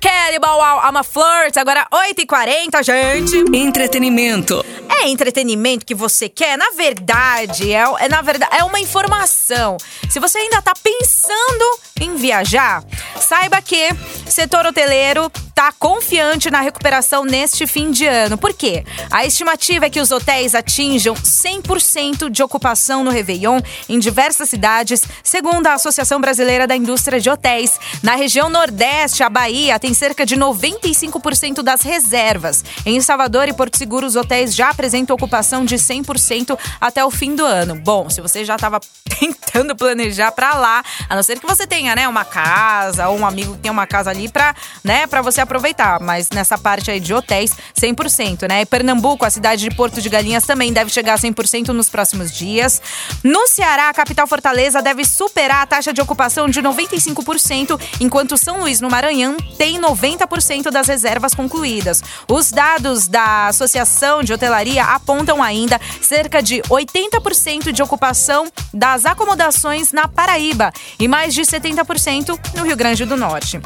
Kelly, 0.00 0.38
Wow, 0.38 0.80
I'm 0.88 0.96
a 0.96 1.02
Flirt, 1.02 1.56
agora 1.56 1.86
8h40, 1.92 2.82
gente. 2.82 3.56
Entretenimento. 3.56 4.64
É 4.88 5.08
entretenimento 5.08 5.84
que 5.84 5.94
você 5.94 6.28
quer? 6.28 6.56
Na 6.56 6.70
verdade, 6.70 7.72
é, 7.72 7.84
é, 7.98 8.08
na 8.08 8.22
verdade, 8.22 8.56
é 8.56 8.64
uma 8.64 8.80
informação. 8.80 9.76
Se 10.08 10.18
você 10.20 10.38
ainda 10.38 10.62
tá 10.62 10.72
pensando 10.82 11.80
em 12.00 12.16
viajar, 12.16 12.82
saiba 13.16 13.60
que 13.60 13.88
setor 14.26 14.66
hoteleiro 14.66 15.30
tá 15.58 15.72
confiante 15.76 16.52
na 16.52 16.60
recuperação 16.60 17.24
neste 17.24 17.66
fim 17.66 17.90
de 17.90 18.06
ano. 18.06 18.38
Por 18.38 18.54
quê? 18.54 18.84
A 19.10 19.26
estimativa 19.26 19.86
é 19.86 19.90
que 19.90 19.98
os 19.98 20.12
hotéis 20.12 20.54
atinjam 20.54 21.16
100% 21.16 22.30
de 22.30 22.44
ocupação 22.44 23.02
no 23.02 23.10
Réveillon 23.10 23.58
em 23.88 23.98
diversas 23.98 24.48
cidades, 24.48 25.02
segundo 25.20 25.66
a 25.66 25.72
Associação 25.72 26.20
Brasileira 26.20 26.64
da 26.64 26.76
Indústria 26.76 27.18
de 27.18 27.28
Hotéis. 27.28 27.76
Na 28.04 28.14
região 28.14 28.48
Nordeste, 28.48 29.24
a 29.24 29.28
Bahia 29.28 29.80
tem 29.80 29.92
cerca 29.92 30.24
de 30.24 30.36
95% 30.36 31.60
das 31.60 31.82
reservas. 31.82 32.64
Em 32.86 33.00
Salvador 33.00 33.48
e 33.48 33.52
Porto 33.52 33.78
Seguro, 33.78 34.06
os 34.06 34.14
hotéis 34.14 34.54
já 34.54 34.70
apresentam 34.70 35.16
ocupação 35.16 35.64
de 35.64 35.74
100% 35.74 36.56
até 36.80 37.04
o 37.04 37.10
fim 37.10 37.34
do 37.34 37.44
ano. 37.44 37.74
Bom, 37.74 38.08
se 38.08 38.20
você 38.20 38.44
já 38.44 38.54
estava 38.54 38.78
tentando 39.18 39.74
planejar 39.74 40.30
para 40.30 40.54
lá, 40.54 40.84
a 41.08 41.16
não 41.16 41.22
ser 41.24 41.40
que 41.40 41.46
você 41.48 41.66
tenha, 41.66 41.96
né, 41.96 42.06
uma 42.06 42.24
casa 42.24 43.08
ou 43.08 43.18
um 43.18 43.26
amigo 43.26 43.54
que 43.54 43.62
tem 43.62 43.72
uma 43.72 43.88
casa 43.88 44.10
ali 44.10 44.28
para, 44.28 44.54
né, 44.84 45.08
para 45.08 45.20
você 45.20 45.47
aproveitar, 45.48 45.98
mas 46.00 46.28
nessa 46.28 46.58
parte 46.58 46.90
aí 46.90 47.00
de 47.00 47.14
hotéis, 47.14 47.52
100%, 47.74 48.46
né? 48.46 48.66
Pernambuco, 48.66 49.24
a 49.24 49.30
cidade 49.30 49.66
de 49.68 49.74
Porto 49.74 50.02
de 50.02 50.08
Galinhas 50.08 50.44
também 50.44 50.72
deve 50.72 50.90
chegar 50.90 51.14
a 51.14 51.18
100% 51.18 51.68
nos 51.68 51.88
próximos 51.88 52.30
dias. 52.30 52.82
No 53.24 53.48
Ceará, 53.48 53.88
a 53.88 53.94
capital 53.94 54.26
Fortaleza 54.26 54.82
deve 54.82 55.04
superar 55.06 55.62
a 55.62 55.66
taxa 55.66 55.92
de 55.92 56.02
ocupação 56.02 56.48
de 56.48 56.62
95%, 56.62 57.80
enquanto 58.00 58.36
São 58.36 58.60
Luís, 58.60 58.80
no 58.80 58.90
Maranhão, 58.90 59.36
tem 59.56 59.80
90% 59.80 60.70
das 60.70 60.86
reservas 60.86 61.34
concluídas. 61.34 62.02
Os 62.28 62.50
dados 62.50 63.08
da 63.08 63.46
Associação 63.48 64.22
de 64.22 64.32
Hotelaria 64.32 64.84
apontam 64.84 65.42
ainda 65.42 65.80
cerca 66.02 66.42
de 66.42 66.60
80% 66.62 67.72
de 67.72 67.82
ocupação 67.82 68.46
das 68.72 69.06
acomodações 69.06 69.92
na 69.92 70.06
Paraíba 70.06 70.72
e 71.00 71.08
mais 71.08 71.32
de 71.32 71.42
70% 71.42 72.38
no 72.54 72.64
Rio 72.64 72.76
Grande 72.76 73.06
do 73.06 73.16
Norte. 73.16 73.60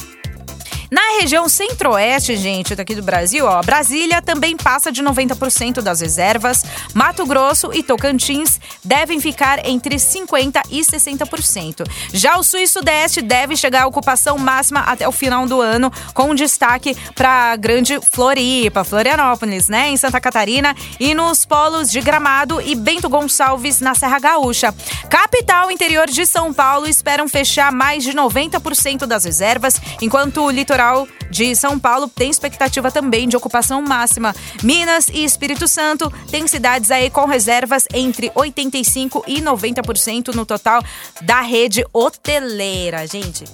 Na 0.92 1.20
região 1.22 1.48
centro-oeste, 1.48 2.36
gente, 2.36 2.76
daqui 2.76 2.94
do 2.94 3.02
Brasil, 3.02 3.46
ó, 3.46 3.62
Brasília 3.62 4.20
também 4.20 4.54
passa 4.58 4.92
de 4.92 5.02
90% 5.02 5.80
das 5.80 6.02
reservas. 6.02 6.66
Mato 6.92 7.24
Grosso 7.24 7.72
e 7.72 7.82
Tocantins 7.82 8.60
devem 8.84 9.18
ficar 9.18 9.66
entre 9.66 9.96
50% 9.96 10.60
e 10.70 10.82
60%. 10.82 11.88
Já 12.12 12.36
o 12.36 12.42
sul 12.42 12.60
e 12.60 12.68
sudeste 12.68 13.22
devem 13.22 13.56
chegar 13.56 13.84
à 13.84 13.86
ocupação 13.86 14.36
máxima 14.36 14.80
até 14.80 15.08
o 15.08 15.12
final 15.12 15.46
do 15.46 15.62
ano, 15.62 15.90
com 16.12 16.34
destaque 16.34 16.94
para 17.14 17.56
Grande 17.56 17.98
Floripa, 18.10 18.84
Florianópolis, 18.84 19.70
né, 19.70 19.88
em 19.88 19.96
Santa 19.96 20.20
Catarina, 20.20 20.76
e 21.00 21.14
nos 21.14 21.46
polos 21.46 21.90
de 21.90 22.02
Gramado 22.02 22.60
e 22.60 22.74
Bento 22.74 23.08
Gonçalves, 23.08 23.80
na 23.80 23.94
Serra 23.94 24.18
Gaúcha. 24.18 24.74
Capital 25.08 25.70
interior 25.70 26.06
de 26.06 26.26
São 26.26 26.52
Paulo 26.52 26.86
esperam 26.86 27.26
fechar 27.30 27.72
mais 27.72 28.04
de 28.04 28.12
90% 28.12 29.06
das 29.06 29.24
reservas, 29.24 29.80
enquanto 30.02 30.42
o 30.42 30.50
litoral 30.50 30.81
de 31.30 31.54
São 31.56 31.78
Paulo 31.78 32.08
tem 32.08 32.30
expectativa 32.30 32.90
também 32.90 33.28
de 33.28 33.36
ocupação 33.36 33.80
máxima. 33.82 34.34
Minas 34.62 35.08
e 35.08 35.24
Espírito 35.24 35.66
Santo 35.66 36.12
têm 36.30 36.46
cidades 36.46 36.90
aí 36.90 37.10
com 37.10 37.24
reservas 37.24 37.86
entre 37.94 38.30
85% 38.30 39.22
e 39.26 39.40
90% 39.40 40.34
no 40.34 40.44
total 40.44 40.82
da 41.22 41.40
rede 41.40 41.84
hoteleira, 41.92 43.06
gente. 43.06 43.44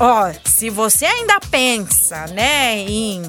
Ó, 0.00 0.32
se 0.44 0.70
você 0.70 1.04
ainda 1.04 1.38
pensa, 1.50 2.26
né, 2.28 2.78
em 2.78 3.22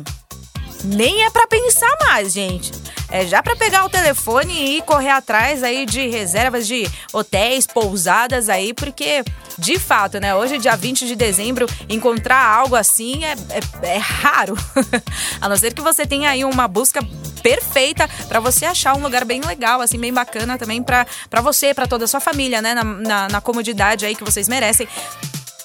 nem 0.84 1.26
é 1.26 1.30
para 1.30 1.48
pensar 1.48 1.96
mais, 2.06 2.34
gente. 2.34 2.72
É 3.10 3.28
já 3.28 3.44
para 3.44 3.56
pegar 3.56 3.86
o 3.86 3.90
telefone 3.90 4.78
e 4.78 4.82
correr 4.82 5.10
atrás 5.10 5.62
aí 5.62 5.86
de 5.86 6.08
reservas 6.08 6.66
de 6.66 6.90
hotéis, 7.12 7.68
pousadas 7.68 8.50
aí, 8.50 8.74
porque 8.74 9.24
de 9.58 9.78
fato, 9.78 10.20
né? 10.20 10.34
Hoje, 10.34 10.58
dia 10.58 10.76
20 10.76 11.06
de 11.06 11.16
dezembro, 11.16 11.68
encontrar 11.88 12.44
algo 12.44 12.76
assim 12.76 13.24
é, 13.24 13.36
é, 13.84 13.96
é 13.96 13.98
raro. 13.98 14.58
A 15.40 15.48
não 15.48 15.56
ser 15.56 15.74
que 15.74 15.82
você 15.82 16.06
tenha 16.08 16.32
aí 16.32 16.44
uma 16.44 16.68
busca 16.68 17.02
perfeita 17.44 18.10
para 18.28 18.40
você 18.40 18.66
achar 18.66 18.96
um 18.96 19.04
lugar 19.04 19.26
bem 19.26 19.42
legal, 19.42 19.82
assim, 19.82 20.00
bem 20.00 20.14
bacana 20.14 20.58
também 20.58 20.82
para 20.82 21.06
você, 21.42 21.74
para 21.74 21.86
toda 21.86 22.06
a 22.06 22.08
sua 22.08 22.20
família, 22.20 22.62
né? 22.62 22.74
Na, 22.74 22.84
na, 22.84 23.28
na 23.28 23.42
comodidade 23.42 24.06
aí 24.06 24.16
que 24.16 24.24
vocês 24.24 24.48
merecem. 24.48 24.88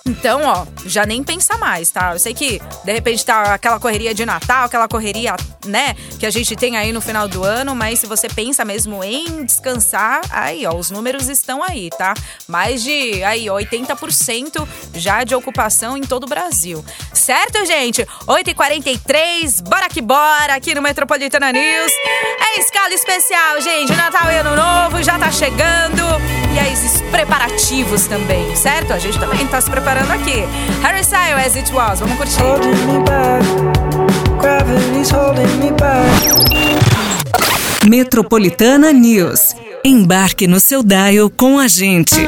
Então, 0.08 0.40
ó, 0.42 0.66
já 0.86 1.04
nem 1.04 1.22
pensa 1.22 1.58
mais, 1.58 1.90
tá? 1.90 2.14
Eu 2.14 2.18
sei 2.18 2.32
que 2.32 2.58
de 2.82 2.92
repente 2.92 3.26
tá 3.26 3.52
aquela 3.52 3.78
correria 3.78 4.14
de 4.14 4.24
Natal, 4.24 4.64
aquela 4.64 4.88
correria, 4.88 5.36
né, 5.68 5.94
que 6.18 6.26
a 6.26 6.30
gente 6.30 6.56
tem 6.56 6.76
aí 6.76 6.92
no 6.92 7.00
final 7.00 7.28
do 7.28 7.44
ano, 7.44 7.74
mas 7.74 8.00
se 8.00 8.06
você 8.06 8.28
pensa 8.28 8.64
mesmo 8.64 9.02
em 9.04 9.44
descansar, 9.44 10.20
aí, 10.30 10.66
ó, 10.66 10.74
os 10.74 10.90
números 10.90 11.28
estão 11.28 11.62
aí, 11.62 11.90
tá? 11.90 12.14
Mais 12.46 12.82
de 12.82 13.22
aí 13.24 13.46
80% 13.46 14.66
já 14.94 15.24
de 15.24 15.34
ocupação 15.34 15.96
em 15.96 16.02
todo 16.02 16.24
o 16.24 16.28
Brasil. 16.28 16.84
Certo, 17.12 17.64
gente? 17.66 18.06
8h43, 18.26 19.62
bora 19.68 19.88
que 19.88 20.00
bora 20.00 20.54
aqui 20.54 20.74
no 20.74 20.82
Metropolitana 20.82 21.52
News. 21.52 21.92
É 22.40 22.60
escala 22.60 22.94
especial, 22.94 23.60
gente. 23.60 23.94
Natal 23.94 24.30
e 24.30 24.36
Ano 24.36 24.56
Novo 24.56 25.02
já 25.02 25.18
tá 25.18 25.30
chegando. 25.30 26.02
E 26.54 26.58
aí, 26.58 26.72
esses 26.72 27.00
preparativos 27.10 28.06
também, 28.06 28.54
certo? 28.56 28.92
A 28.92 28.98
gente 28.98 29.18
também 29.18 29.46
tá 29.46 29.60
se 29.60 29.70
preparando 29.70 30.10
aqui. 30.12 30.44
Harry 30.82 31.00
Styles, 31.00 31.46
As 31.46 31.56
It 31.56 31.72
Was. 31.72 32.00
Vamos 32.00 32.16
curtir. 32.16 33.67
Metropolitana 37.88 38.92
News. 38.92 39.54
Embarque 39.84 40.46
no 40.46 40.60
seu 40.60 40.82
dial 40.82 41.30
com 41.30 41.58
a 41.58 41.66
gente. 41.66 42.26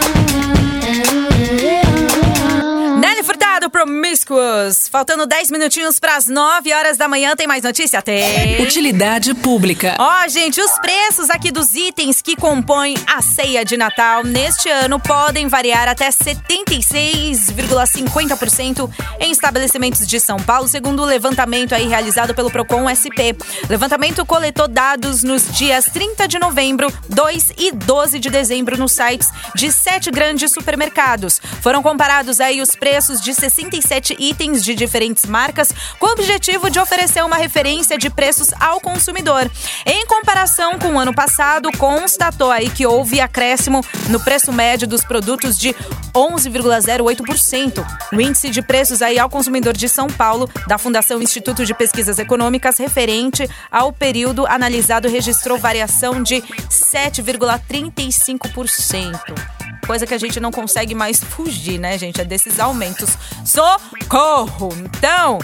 Promiscuous. 3.71 4.89
Faltando 4.89 5.27
10 5.27 5.51
minutinhos 5.51 5.99
para 5.99 6.17
as 6.17 6.27
9 6.27 6.73
horas 6.73 6.97
da 6.97 7.09
manhã. 7.09 7.35
Tem 7.37 7.47
mais 7.47 7.63
notícia? 7.63 8.01
Tem. 8.03 8.63
Utilidade 8.63 9.35
pública. 9.35 9.97
Ó, 9.99 10.29
gente, 10.29 10.61
os 10.61 10.79
preços 10.79 11.31
aqui 11.31 11.51
dos 11.51 11.75
itens 11.75 12.21
que 12.21 12.37
compõem 12.37 12.97
a 13.07 13.23
ceia 13.23 13.65
de 13.65 13.77
Natal 13.77 14.25
neste 14.25 14.69
ano 14.69 15.01
podem 15.01 15.49
variar 15.49 15.89
até 15.89 16.11
76,50% 16.11 18.91
em 19.21 19.31
estabelecimentos 19.31 20.07
de 20.07 20.21
São 20.21 20.39
Paulo, 20.39 20.69
segundo 20.69 21.03
o 21.03 21.07
levantamento 21.07 21.75
aí 21.75 21.87
realizado 21.87 22.35
pelo 22.35 22.51
Procon 22.51 22.89
SP. 22.93 23.33
O 23.65 23.71
levantamento 23.71 24.27
coletou 24.27 24.69
dados 24.69 25.23
nos 25.23 25.51
dias 25.57 25.85
30 25.87 26.27
de 26.27 26.39
novembro, 26.39 26.93
2 27.09 27.53
e 27.57 27.73
12 27.73 28.19
de 28.19 28.31
dezembro 28.31 28.77
nos 28.77 28.93
sites 28.93 29.31
de 29.55 29.73
sete 29.73 30.11
grandes 30.11 30.53
supermercados. 30.53 31.41
Foram 31.61 31.83
comparados 31.83 32.41
aí 32.41 32.61
os 32.61 32.75
preços 32.75 33.21
de 33.21 33.35
67 33.61 34.17
itens 34.19 34.65
de 34.65 34.75
diferentes 34.75 35.27
marcas, 35.27 35.71
com 35.99 36.07
o 36.07 36.13
objetivo 36.13 36.71
de 36.71 36.79
oferecer 36.79 37.23
uma 37.25 37.37
referência 37.37 37.99
de 37.99 38.09
preços 38.09 38.55
ao 38.59 38.81
consumidor. 38.81 39.51
Em 39.85 40.07
comparação 40.07 40.79
com 40.79 40.95
o 40.95 40.99
ano 40.99 41.15
passado, 41.15 41.71
constatou 41.77 42.51
aí 42.51 42.71
que 42.71 42.87
houve 42.87 43.21
acréscimo 43.21 43.85
no 44.09 44.19
preço 44.21 44.51
médio 44.53 44.89
dos 44.89 45.05
produtos 45.05 45.59
de 45.59 45.75
11,08%. 46.15 47.85
O 48.13 48.21
índice 48.21 48.51
de 48.51 48.63
preços 48.63 49.03
aí 49.03 49.19
ao 49.19 49.29
consumidor 49.29 49.77
de 49.77 49.89
São 49.89 50.07
Paulo, 50.09 50.49
da 50.67 50.79
Fundação 50.79 51.21
Instituto 51.23 51.67
de 51.67 51.75
Pesquisas 51.75 52.19
Econômicas, 52.19 52.79
referente 52.79 53.49
ao 53.71 53.93
período 53.93 54.47
analisado, 54.47 55.09
registrou 55.09 55.59
variação 55.59 56.23
de 56.23 56.43
7,35% 56.69 59.61
coisa 59.91 60.07
que 60.07 60.15
a 60.15 60.19
gente 60.19 60.39
não 60.39 60.53
consegue 60.53 60.95
mais 60.95 61.19
fugir, 61.19 61.77
né, 61.77 61.99
gente? 61.99 62.21
É 62.21 62.25
desses 62.25 62.61
aumentos. 62.61 63.11
Socorro! 63.45 64.69
Então, 64.85 65.41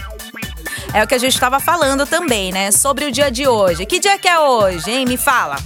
é 0.94 1.02
o 1.02 1.06
que 1.08 1.16
a 1.16 1.18
gente 1.18 1.34
estava 1.34 1.58
falando 1.58 2.06
também, 2.06 2.52
né? 2.52 2.70
Sobre 2.70 3.06
o 3.06 3.10
dia 3.10 3.28
de 3.28 3.48
hoje. 3.48 3.84
Que 3.84 3.98
dia 3.98 4.16
que 4.20 4.28
é 4.28 4.38
hoje, 4.38 4.88
hein? 4.88 5.04
Me 5.04 5.16
fala. 5.16 5.56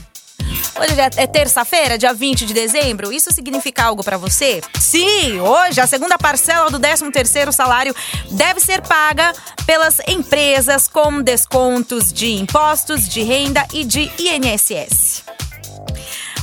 Hoje 0.80 0.98
é 1.18 1.26
terça-feira, 1.26 1.98
dia 1.98 2.14
20 2.14 2.46
de 2.46 2.54
dezembro. 2.54 3.12
Isso 3.12 3.30
significa 3.30 3.84
algo 3.84 4.02
para 4.02 4.16
você? 4.16 4.62
Sim, 4.80 5.38
hoje 5.40 5.78
a 5.78 5.86
segunda 5.86 6.16
parcela 6.16 6.70
do 6.70 6.80
13º 6.80 7.52
salário 7.52 7.94
deve 8.30 8.60
ser 8.60 8.80
paga 8.80 9.34
pelas 9.66 9.98
empresas 10.08 10.88
com 10.88 11.20
descontos 11.20 12.10
de 12.10 12.32
impostos, 12.32 13.06
de 13.06 13.20
renda 13.22 13.66
e 13.74 13.84
de 13.84 14.10
INSS. 14.18 15.22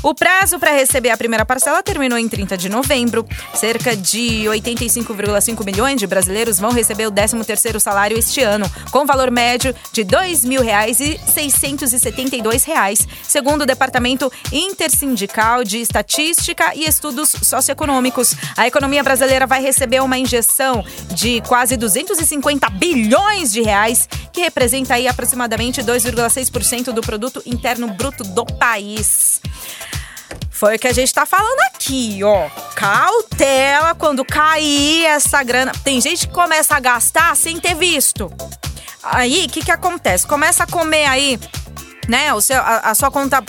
O 0.04 0.14
prazo 0.14 0.60
para 0.60 0.72
receber 0.72 1.10
a 1.10 1.18
primeira 1.18 1.44
parcela 1.46 1.82
terminou 1.82 2.20
em 2.20 2.30
30 2.30 2.56
de 2.56 2.70
novembro. 2.70 3.28
Cerca 3.54 3.98
de 3.98 4.44
85,5 4.46 5.66
milhões 5.66 6.00
de 6.00 6.06
brasileiros 6.06 6.60
vão 6.60 6.72
receber 6.72 7.08
o 7.08 7.12
13º 7.12 7.80
salário 7.80 8.16
este 8.18 8.42
ano, 8.42 8.70
com 8.92 9.06
valor 9.06 9.32
médio 9.32 9.74
de 9.92 10.04
R$ 10.04 10.10
2.672, 10.10 13.08
segundo 13.28 13.64
o 13.64 13.66
Departamento 13.66 14.32
Intersindical 14.52 15.64
de 15.64 15.80
Estatística 15.80 16.76
e 16.76 16.86
Estudos 16.86 17.36
Socioeconômicos. 17.42 18.36
A 18.56 18.68
economia 18.68 19.02
brasileira 19.04 19.48
vai 19.48 19.62
receber 19.62 20.02
uma 20.02 20.18
injeção 20.18 20.86
de 21.16 21.42
quase 21.42 21.76
250 21.76 22.70
bilhões 22.70 23.52
de 23.52 23.62
reais, 23.62 24.08
que 24.32 24.42
representa 24.42 24.94
aí 24.94 25.08
aproximadamente 25.08 25.82
2,6% 25.82 26.94
do 26.94 27.02
produto 27.02 27.42
interno 27.46 27.88
bruto 27.88 28.24
do 28.24 28.46
país. 28.46 29.27
Foi 30.50 30.76
o 30.76 30.80
que 30.80 30.88
a 30.88 30.94
gente 30.94 31.14
tá 31.14 31.26
falando 31.26 31.60
aqui, 31.74 32.24
ó. 32.24 32.50
Cautela 32.76 33.94
quando 33.94 34.26
cair 34.26 35.06
essa 35.06 35.44
grana. 35.44 35.72
Tem 35.84 36.02
gente 36.02 36.28
que 36.28 36.34
começa 36.34 36.76
a 36.76 36.80
gastar 36.80 37.36
sem 37.36 37.60
ter 37.60 37.76
visto. 37.76 38.32
Aí, 39.04 39.46
o 39.46 39.50
que 39.50 39.64
que 39.64 39.72
acontece? 39.72 40.26
Começa 40.26 40.64
a 40.64 40.68
comer 40.68 41.06
aí, 41.06 41.40
né? 42.08 42.34
O 42.34 42.42
seu, 42.42 42.58
a, 42.58 42.80
a 42.80 42.96
sua 42.96 43.12
conta 43.12 43.42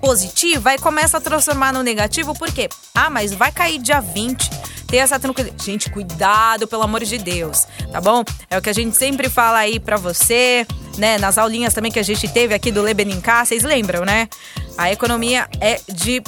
positiva 0.00 0.74
e 0.74 0.78
começa 0.78 1.18
a 1.18 1.20
transformar 1.20 1.72
no 1.72 1.82
negativo, 1.82 2.34
por 2.34 2.52
quê? 2.52 2.68
Ah, 2.94 3.10
mas 3.10 3.32
vai 3.32 3.52
cair 3.52 3.78
dia 3.78 4.00
20 4.00 4.50
ter 4.86 4.98
essa 4.98 5.18
tranquilidade. 5.18 5.64
Gente, 5.64 5.90
cuidado, 5.90 6.66
pelo 6.66 6.82
amor 6.82 7.02
de 7.04 7.18
Deus, 7.18 7.66
tá 7.92 8.00
bom? 8.00 8.24
É 8.50 8.58
o 8.58 8.62
que 8.62 8.70
a 8.70 8.74
gente 8.74 8.96
sempre 8.96 9.28
fala 9.28 9.58
aí 9.58 9.78
pra 9.78 9.96
você, 9.96 10.66
né? 10.98 11.18
Nas 11.18 11.38
aulinhas 11.38 11.74
também 11.74 11.90
que 11.90 11.98
a 11.98 12.04
gente 12.04 12.28
teve 12.28 12.54
aqui 12.54 12.70
do 12.70 12.82
Lebeninká, 12.82 13.44
vocês 13.44 13.62
lembram, 13.62 14.04
né? 14.04 14.28
A 14.76 14.92
economia 14.92 15.48
é 15.60 15.80
de, 15.88 16.22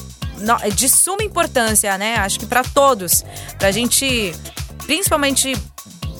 é 0.63 0.71
de 0.71 0.89
suma 0.89 1.23
importância, 1.23 1.97
né? 1.99 2.17
Acho 2.17 2.39
que 2.39 2.47
para 2.47 2.63
todos. 2.63 3.25
Pra 3.59 3.71
gente, 3.71 4.35
principalmente, 4.87 5.55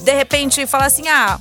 de 0.03 0.13
repente, 0.15 0.67
falar 0.67 0.87
assim, 0.87 1.09
ah, 1.09 1.39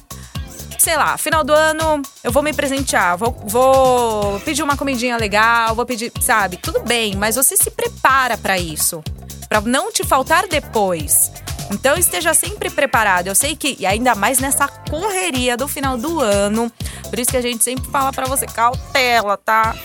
sei 0.78 0.96
lá, 0.96 1.18
final 1.18 1.44
do 1.44 1.54
ano 1.54 2.02
eu 2.24 2.32
vou 2.32 2.44
me 2.44 2.54
presentear, 2.54 3.18
vou, 3.18 3.32
vou 3.46 4.40
pedir 4.42 4.64
uma 4.64 4.78
comidinha 4.78 5.18
legal, 5.18 5.76
vou 5.76 5.86
pedir, 5.86 6.12
sabe? 6.22 6.58
Tudo 6.58 6.80
bem, 6.82 7.16
mas 7.16 7.36
você 7.36 7.58
se 7.58 7.72
prepara 7.72 8.38
para 8.38 8.58
isso 8.58 9.04
para 9.48 9.62
não 9.62 9.92
te 9.92 10.04
faltar 10.04 10.48
depois. 10.48 11.32
Então 11.72 11.98
esteja 11.98 12.34
sempre 12.34 12.70
preparado. 12.70 13.28
Eu 13.28 13.36
sei 13.36 13.56
que, 13.56 13.76
e 13.80 13.86
ainda 13.86 14.16
mais 14.16 14.40
nessa 14.40 14.68
correria 14.68 15.58
do 15.58 15.68
final 15.68 15.98
do 15.98 16.20
ano, 16.20 16.72
por 17.10 17.20
isso 17.20 17.32
que 17.32 17.38
a 17.38 17.42
gente 17.42 17.64
sempre 17.64 17.90
fala 17.90 18.12
para 18.14 18.26
você 18.26 18.46
cautela, 18.46 19.38
tá? 19.38 19.76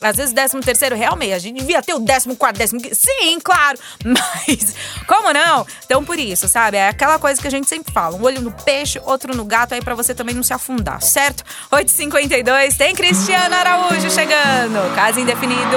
Às 0.00 0.16
vezes, 0.16 0.32
décimo 0.32 0.62
terceiro, 0.62 0.96
realmente, 0.96 1.34
a 1.34 1.38
gente 1.38 1.58
devia 1.58 1.82
ter 1.82 1.92
o 1.92 1.98
décimo 1.98 2.34
quarto, 2.34 2.56
décimo 2.56 2.80
quinto. 2.80 2.94
Sim, 2.94 3.38
claro. 3.38 3.78
Mas, 4.02 4.74
como 5.06 5.30
não? 5.30 5.66
Então, 5.84 6.02
por 6.02 6.18
isso, 6.18 6.48
sabe? 6.48 6.78
É 6.78 6.88
aquela 6.88 7.18
coisa 7.18 7.40
que 7.40 7.46
a 7.46 7.50
gente 7.50 7.68
sempre 7.68 7.92
fala. 7.92 8.16
Um 8.16 8.22
olho 8.22 8.40
no 8.40 8.50
peixe, 8.50 8.98
outro 9.04 9.36
no 9.36 9.44
gato, 9.44 9.74
aí 9.74 9.82
pra 9.82 9.94
você 9.94 10.14
também 10.14 10.34
não 10.34 10.42
se 10.42 10.54
afundar, 10.54 11.02
certo? 11.02 11.44
8h52, 11.70 12.76
tem 12.78 12.94
Cristiano 12.94 13.54
Araújo 13.54 14.10
chegando. 14.10 14.94
Caso 14.94 15.20
indefinido. 15.20 15.76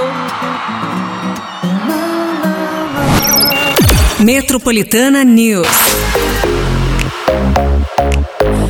Metropolitana 4.19 5.25
News. 5.25 5.67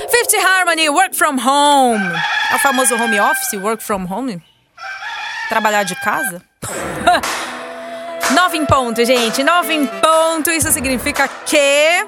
Fifth 0.10 0.44
Harmony, 0.44 0.90
Work 0.90 1.16
From 1.16 1.38
Home. 1.40 2.04
É 2.52 2.56
o 2.56 2.60
famoso 2.60 2.96
home 2.96 3.20
office, 3.20 3.54
Work 3.62 3.84
From 3.84 4.08
Home? 4.12 4.42
Trabalhar 5.54 5.84
de 5.84 5.94
casa? 5.94 6.42
Nove 8.34 8.58
em 8.58 8.66
ponto, 8.66 9.06
gente. 9.06 9.44
Nove 9.44 9.72
em 9.72 9.86
ponto. 9.86 10.50
Isso 10.50 10.72
significa 10.72 11.28
que 11.28 12.08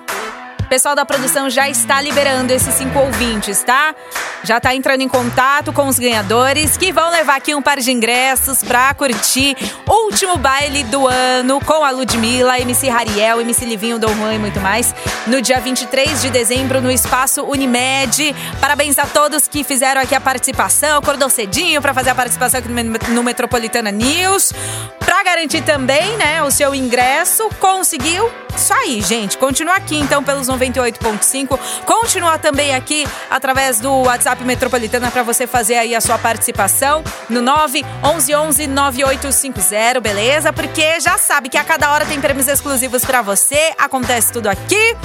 pessoal 0.76 0.94
da 0.94 1.06
produção 1.06 1.50
já 1.50 1.70
está 1.70 2.02
liberando 2.02 2.52
esses 2.52 2.74
cinco 2.74 3.00
ouvintes, 3.00 3.64
tá? 3.64 3.96
Já 4.44 4.60
tá 4.60 4.76
entrando 4.76 5.00
em 5.00 5.08
contato 5.08 5.72
com 5.72 5.88
os 5.88 5.98
ganhadores 5.98 6.76
que 6.76 6.92
vão 6.92 7.12
levar 7.12 7.38
aqui 7.38 7.56
um 7.56 7.62
par 7.62 7.80
de 7.80 7.94
ingressos 7.94 8.62
pra 8.62 8.94
curtir 8.94 9.56
o 9.88 10.04
último 10.04 10.36
baile 10.36 10.84
do 10.84 11.08
ano 11.08 11.62
com 11.62 11.82
a 11.82 11.92
Ludmilla, 11.92 12.60
MC 12.60 12.90
Rariel, 12.90 13.40
MC 13.40 13.64
Livinho, 13.64 13.98
Dom 13.98 14.14
Juan 14.16 14.34
e 14.34 14.38
muito 14.38 14.60
mais, 14.60 14.94
no 15.26 15.42
dia 15.42 15.62
23 15.62 16.22
de 16.22 16.30
dezembro 16.30 16.82
no 16.82 16.92
Espaço 16.92 17.44
Unimed. 17.44 18.36
Parabéns 18.60 19.00
a 19.00 19.06
todos 19.06 19.48
que 19.48 19.64
fizeram 19.64 20.02
aqui 20.02 20.14
a 20.14 20.20
participação, 20.20 20.98
acordou 20.98 21.30
cedinho 21.30 21.82
pra 21.82 21.94
fazer 21.94 22.10
a 22.10 22.16
participação 22.16 22.60
aqui 22.60 22.68
no 22.68 23.24
Metropolitana 23.24 23.92
News. 23.92 24.52
Pra 25.00 25.24
garantir 25.24 25.62
também, 25.62 26.18
né, 26.18 26.44
o 26.44 26.52
seu 26.52 26.76
ingresso, 26.76 27.48
conseguiu? 27.60 28.30
Isso 28.56 28.74
aí, 28.74 29.02
gente. 29.02 29.38
Continua 29.38 29.76
aqui 29.76 29.98
então 29.98 30.24
pelos 30.24 30.50
98.5. 30.72 31.60
Continua 31.86 32.38
também 32.38 32.76
aqui 32.76 33.08
através 33.30 33.80
do 33.80 33.92
WhatsApp 34.04 34.44
Metropolitana 34.44 35.12
para 35.12 35.24
você 35.24 35.48
fazer 35.48 35.76
aí 35.76 35.96
a 35.96 36.02
sua 36.02 36.18
participação 36.18 37.04
no 37.30 37.42
9 37.42 37.86
11 38.04 38.36
11 38.36 38.68
9850, 38.68 40.00
beleza? 40.00 40.54
Porque 40.54 41.00
já 41.00 41.18
sabe 41.18 41.50
que 41.50 41.58
a 41.58 41.64
cada 41.64 41.92
hora 41.92 42.06
tem 42.06 42.20
prêmios 42.20 42.48
exclusivos 42.48 43.04
para 43.04 43.22
você. 43.22 43.74
Acontece 43.78 44.32
tudo 44.32 44.48
aqui. 44.48 44.96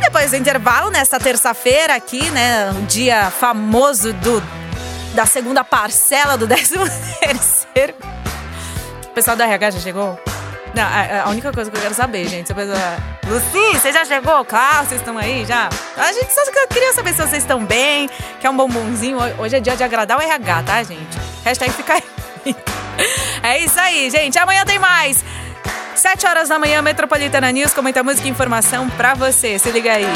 Depois 0.00 0.30
do 0.30 0.36
intervalo, 0.36 0.90
nesta 0.90 1.18
terça-feira 1.20 1.94
aqui, 1.94 2.28
né, 2.30 2.70
o 2.72 2.82
dia 2.86 3.30
famoso 3.30 4.12
do 4.14 4.42
da 5.14 5.26
segunda 5.26 5.62
parcela 5.62 6.36
do 6.36 6.46
13 6.46 6.74
terceiro. 7.20 7.94
O 9.04 9.14
pessoal 9.14 9.36
da 9.36 9.44
RH 9.44 9.72
já 9.72 9.80
chegou? 9.80 10.31
Não, 10.74 10.82
a, 10.82 11.24
a, 11.24 11.28
única 11.28 11.52
coisa 11.52 11.70
que 11.70 11.76
eu 11.76 11.80
quero 11.82 11.94
saber, 11.94 12.26
gente, 12.28 12.46
você 12.46 12.54
pensa, 12.54 12.96
Luci, 13.26 13.78
você 13.78 13.92
já 13.92 14.04
chegou? 14.04 14.44
Claro, 14.44 14.86
vocês 14.86 15.00
estão 15.00 15.18
aí 15.18 15.44
já? 15.44 15.68
A 15.96 16.12
gente 16.12 16.32
só 16.32 16.40
queria 16.66 16.92
saber 16.94 17.12
se 17.12 17.18
vocês 17.18 17.42
estão 17.42 17.64
bem, 17.64 18.08
quer 18.40 18.48
um 18.48 18.56
bombonzinho. 18.56 19.18
Hoje 19.38 19.56
é 19.56 19.60
dia 19.60 19.76
de 19.76 19.84
agradar 19.84 20.18
o 20.18 20.22
RH, 20.22 20.62
tá, 20.62 20.82
gente? 20.82 21.18
Hashtag 21.44 21.72
fica 21.72 21.94
aí. 21.94 22.02
É 23.42 23.58
isso 23.58 23.80
aí, 23.80 24.08
gente. 24.10 24.38
Amanhã 24.38 24.64
tem 24.64 24.78
mais. 24.78 25.24
Sete 25.96 26.26
horas 26.26 26.48
da 26.48 26.58
manhã, 26.58 26.80
Metropolitana 26.80 27.50
News, 27.50 27.72
com 27.72 27.82
muita 27.82 28.02
música 28.02 28.28
e 28.28 28.30
informação 28.30 28.88
pra 28.90 29.14
você. 29.14 29.58
Se 29.58 29.70
liga 29.70 29.92
aí. 29.92 30.06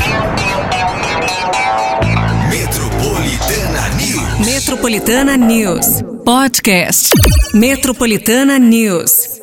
Metropolitana 2.48 3.88
News. 3.96 4.46
Metropolitana 4.46 5.36
News. 5.36 5.86
Podcast. 6.24 7.12
Metropolitana 7.52 8.58
News. 8.58 9.35